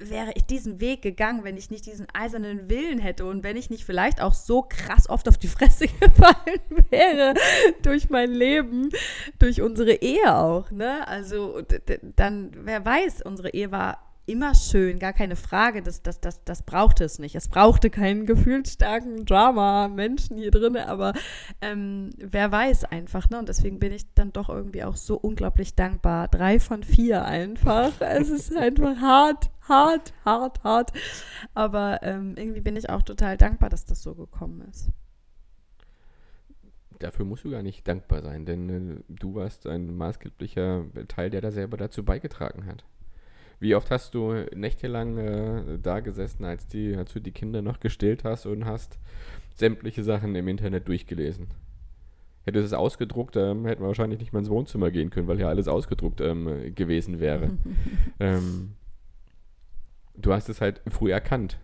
[0.00, 3.70] wäre ich diesen Weg gegangen, wenn ich nicht diesen eisernen Willen hätte und wenn ich
[3.70, 7.34] nicht vielleicht auch so krass oft auf die Fresse gefallen wäre
[7.82, 8.88] durch mein Leben,
[9.38, 11.06] durch unsere Ehe auch, ne?
[11.06, 11.62] Also
[12.16, 15.82] dann, wer weiß, unsere Ehe war immer schön, gar keine Frage.
[15.82, 17.34] Das, das, das, das brauchte es nicht.
[17.34, 21.12] Es brauchte keinen gefühlsstarken Drama-Menschen hier drin, aber
[21.60, 23.28] ähm, wer weiß einfach.
[23.30, 23.38] Ne?
[23.38, 26.28] Und deswegen bin ich dann doch irgendwie auch so unglaublich dankbar.
[26.28, 27.92] Drei von vier einfach.
[28.00, 30.92] es ist einfach hart, hart, hart, hart.
[31.54, 34.90] Aber ähm, irgendwie bin ich auch total dankbar, dass das so gekommen ist.
[37.00, 41.40] Dafür musst du gar nicht dankbar sein, denn äh, du warst ein maßgeblicher Teil, der
[41.40, 42.84] da selber dazu beigetragen hat.
[43.60, 47.78] Wie oft hast du nächtelang äh, da gesessen, als, die, als du die Kinder noch
[47.78, 48.98] gestillt hast und hast
[49.54, 51.48] sämtliche Sachen im Internet durchgelesen?
[52.44, 55.48] Hätte es ausgedruckt, ähm, hätten wir wahrscheinlich nicht mal ins Wohnzimmer gehen können, weil ja
[55.48, 57.50] alles ausgedruckt ähm, gewesen wäre.
[58.18, 58.72] ähm,
[60.16, 61.58] du hast es halt früh erkannt,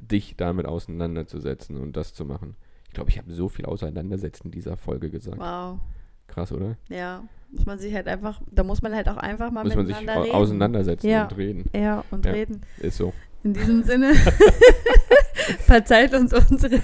[0.00, 2.56] dich damit auseinanderzusetzen und das zu machen.
[2.88, 5.38] Ich glaube, ich habe so viel auseinandersetzen in dieser Folge gesagt.
[5.38, 5.80] Wow.
[6.28, 6.76] Krass, oder?
[6.88, 10.14] Ja, muss man sich halt einfach, da muss man halt auch einfach mal muss miteinander
[10.14, 10.42] man sich reden.
[10.42, 11.24] auseinandersetzen ja.
[11.24, 11.64] und reden.
[11.74, 12.60] Ja, und ja, reden.
[12.78, 13.12] Ist so.
[13.42, 14.14] In diesem Sinne,
[15.60, 16.80] verzeiht uns unsere,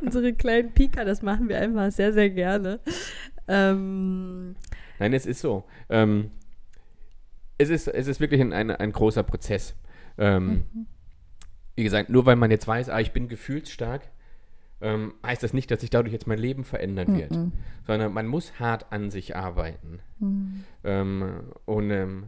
[0.00, 2.80] unsere kleinen Pika, das machen wir einfach sehr, sehr gerne.
[3.48, 4.56] Ähm,
[4.98, 5.64] Nein, es ist so.
[5.88, 6.30] Ähm,
[7.58, 9.74] es, ist, es ist wirklich ein, ein, ein großer Prozess.
[10.18, 10.86] Ähm, mhm.
[11.74, 14.02] Wie gesagt, nur weil man jetzt weiß, ah, ich bin gefühlsstark,
[14.82, 17.52] ähm, heißt das nicht, dass sich dadurch jetzt mein Leben verändern wird, mm
[17.84, 19.98] sondern man muss hart an sich arbeiten.
[20.20, 20.60] Mm.
[20.84, 22.26] Ähm, und ähm,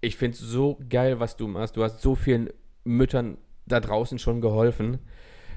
[0.00, 1.76] ich finde es so geil, was du machst.
[1.76, 2.50] Du hast so vielen
[2.84, 5.00] Müttern da draußen schon geholfen.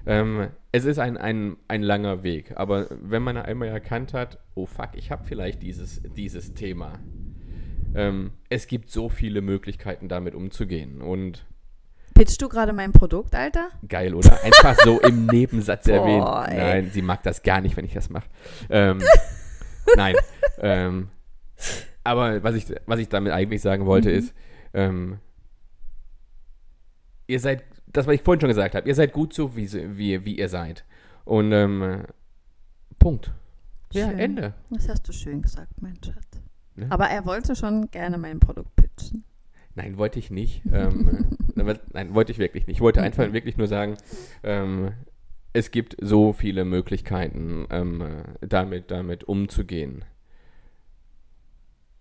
[0.08, 4.66] Ähm, es ist ein, ein, ein langer Weg, aber wenn man einmal erkannt hat, oh
[4.66, 7.00] fuck, ich habe vielleicht dieses, dieses Thema.
[7.94, 11.02] Ähm, es gibt so viele Möglichkeiten, damit umzugehen.
[11.02, 11.46] Und
[12.18, 13.70] Pitchst du gerade mein Produkt, Alter?
[13.88, 14.44] Geil, oder?
[14.44, 16.26] Einfach so im Nebensatz erwähnt.
[16.26, 18.28] Nein, sie mag das gar nicht, wenn ich das mache.
[18.72, 19.00] Ähm,
[19.96, 20.16] nein.
[20.58, 21.10] Ähm,
[22.04, 24.16] aber was ich, was ich damit eigentlich sagen wollte, mhm.
[24.16, 24.34] ist,
[24.74, 25.20] ähm,
[27.28, 30.26] ihr seid, das, was ich vorhin schon gesagt habe, ihr seid gut so, wie, wie,
[30.26, 30.86] wie ihr seid.
[31.24, 32.04] Und ähm,
[32.98, 33.32] Punkt.
[33.92, 34.54] Ja, Ende.
[34.72, 36.42] Das hast du schön gesagt, mein Schatz.
[36.76, 36.88] Ne?
[36.90, 39.24] Aber er wollte schon gerne mein Produkt pitchen.
[39.76, 40.64] Nein, wollte ich nicht.
[40.74, 41.38] ähm,
[41.94, 42.78] nein, wollte ich wirklich nicht.
[42.78, 43.98] Ich wollte einfach wirklich nur sagen,
[44.44, 44.92] ähm,
[45.54, 50.06] es gibt so viele Möglichkeiten, ähm, damit, damit umzugehen.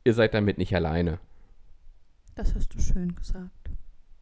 [0.04, 1.18] Ihr seid damit nicht alleine.
[2.34, 3.70] Das hast du schön gesagt.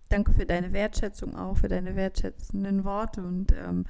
[0.08, 3.22] Danke für deine Wertschätzung auch, für deine wertschätzenden Worte.
[3.22, 3.86] Und ähm,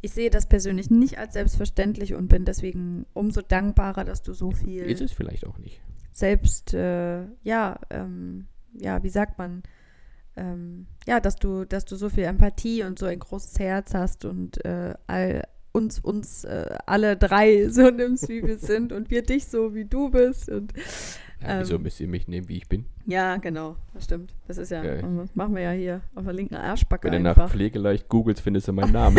[0.00, 4.52] ich sehe das persönlich nicht als selbstverständlich und bin deswegen umso dankbarer, dass du so
[4.52, 4.84] viel.
[4.84, 5.80] Ist es vielleicht auch nicht.
[6.12, 9.62] Selbst, äh, ja, ähm, ja, wie sagt man,
[10.36, 14.24] ähm, ja, dass du, dass du so viel Empathie und so ein großes Herz hast
[14.24, 19.22] und äh, all, uns, uns äh, alle drei so nimmst, wie wir sind und wir
[19.22, 20.48] dich so, wie du bist.
[20.48, 20.72] Und,
[21.40, 22.86] ja, wieso ähm, müsst ihr mich nehmen, wie ich bin?
[23.06, 24.34] Ja, genau, das stimmt.
[24.46, 25.02] Das ist ja, ja.
[25.02, 28.68] das machen wir ja hier auf der linken Arschbacke Wenn du nach Pflegeleicht googelst, findest
[28.68, 29.18] du meinen Namen.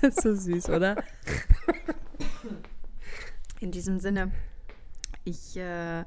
[0.22, 0.96] so süß, oder?
[3.60, 4.30] In diesem Sinne.
[5.24, 6.04] Ich äh,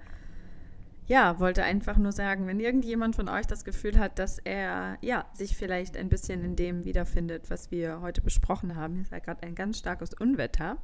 [1.07, 5.25] ja, wollte einfach nur sagen, wenn irgendjemand von euch das Gefühl hat, dass er ja,
[5.33, 9.19] sich vielleicht ein bisschen in dem wiederfindet, was wir heute besprochen haben, hier ist ja
[9.19, 10.77] gerade ein ganz starkes Unwetter.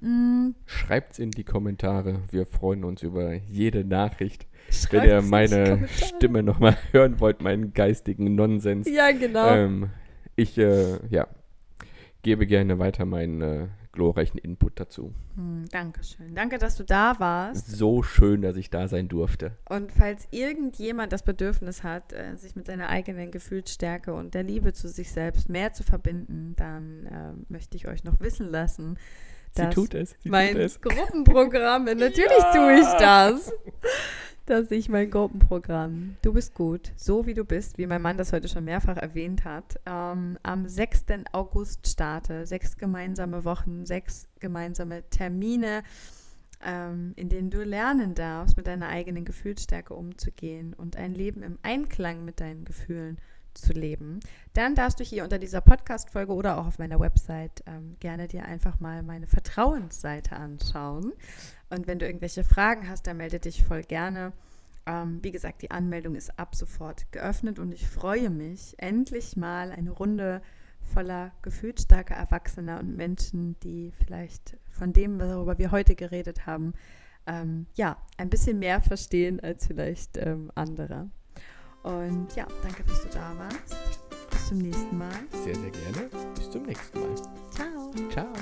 [0.00, 0.50] Mm.
[0.66, 2.22] Schreibt es in die Kommentare.
[2.30, 4.46] Wir freuen uns über jede Nachricht.
[4.70, 8.88] Schreibt's wenn ihr meine Stimme nochmal hören wollt, meinen geistigen Nonsens.
[8.88, 9.54] Ja, genau.
[9.54, 9.90] Ähm,
[10.36, 11.28] ich äh, ja,
[12.22, 15.12] gebe gerne weiter meinen äh, glorreichen Input dazu.
[15.34, 16.34] Hm, Dankeschön.
[16.34, 17.68] Danke, dass du da warst.
[17.70, 19.52] So schön, dass ich da sein durfte.
[19.68, 24.72] Und falls irgendjemand das Bedürfnis hat, äh, sich mit seiner eigenen Gefühlsstärke und der Liebe
[24.72, 28.98] zu sich selbst mehr zu verbinden, dann äh, möchte ich euch noch wissen lassen,
[29.54, 30.14] dass Sie tut es.
[30.20, 30.80] Sie mein tut es.
[30.80, 32.52] Gruppenprogramm, natürlich ja.
[32.52, 33.52] tue ich das
[34.46, 38.32] dass ich mein Gruppenprogramm Du bist gut, so wie du bist, wie mein Mann das
[38.32, 41.04] heute schon mehrfach erwähnt hat, ähm, am 6.
[41.32, 42.46] August starte.
[42.46, 45.82] Sechs gemeinsame Wochen, sechs gemeinsame Termine
[46.62, 51.58] ähm, in denen du lernen darfst, mit deiner eigenen Gefühlsstärke umzugehen und ein Leben im
[51.62, 53.18] Einklang mit deinen Gefühlen
[53.54, 54.20] zu leben,
[54.52, 58.44] dann darfst du hier unter dieser Podcast-Folge oder auch auf meiner Website ähm, gerne dir
[58.44, 61.12] einfach mal meine Vertrauensseite anschauen.
[61.70, 64.32] Und wenn du irgendwelche Fragen hast, dann melde dich voll gerne.
[64.86, 69.70] Ähm, wie gesagt, die Anmeldung ist ab sofort geöffnet und ich freue mich, endlich mal
[69.70, 70.42] eine Runde
[70.92, 76.74] voller gefühlsstarker Erwachsener und Menschen, die vielleicht von dem, worüber wir heute geredet haben,
[77.26, 81.10] ähm, ja, ein bisschen mehr verstehen als vielleicht ähm, andere.
[81.82, 83.76] Und ja, danke, dass du da warst.
[84.30, 85.12] Bis zum nächsten Mal.
[85.44, 86.10] Sehr, sehr gerne.
[86.34, 87.14] Bis zum nächsten Mal.
[88.10, 88.32] Ciao.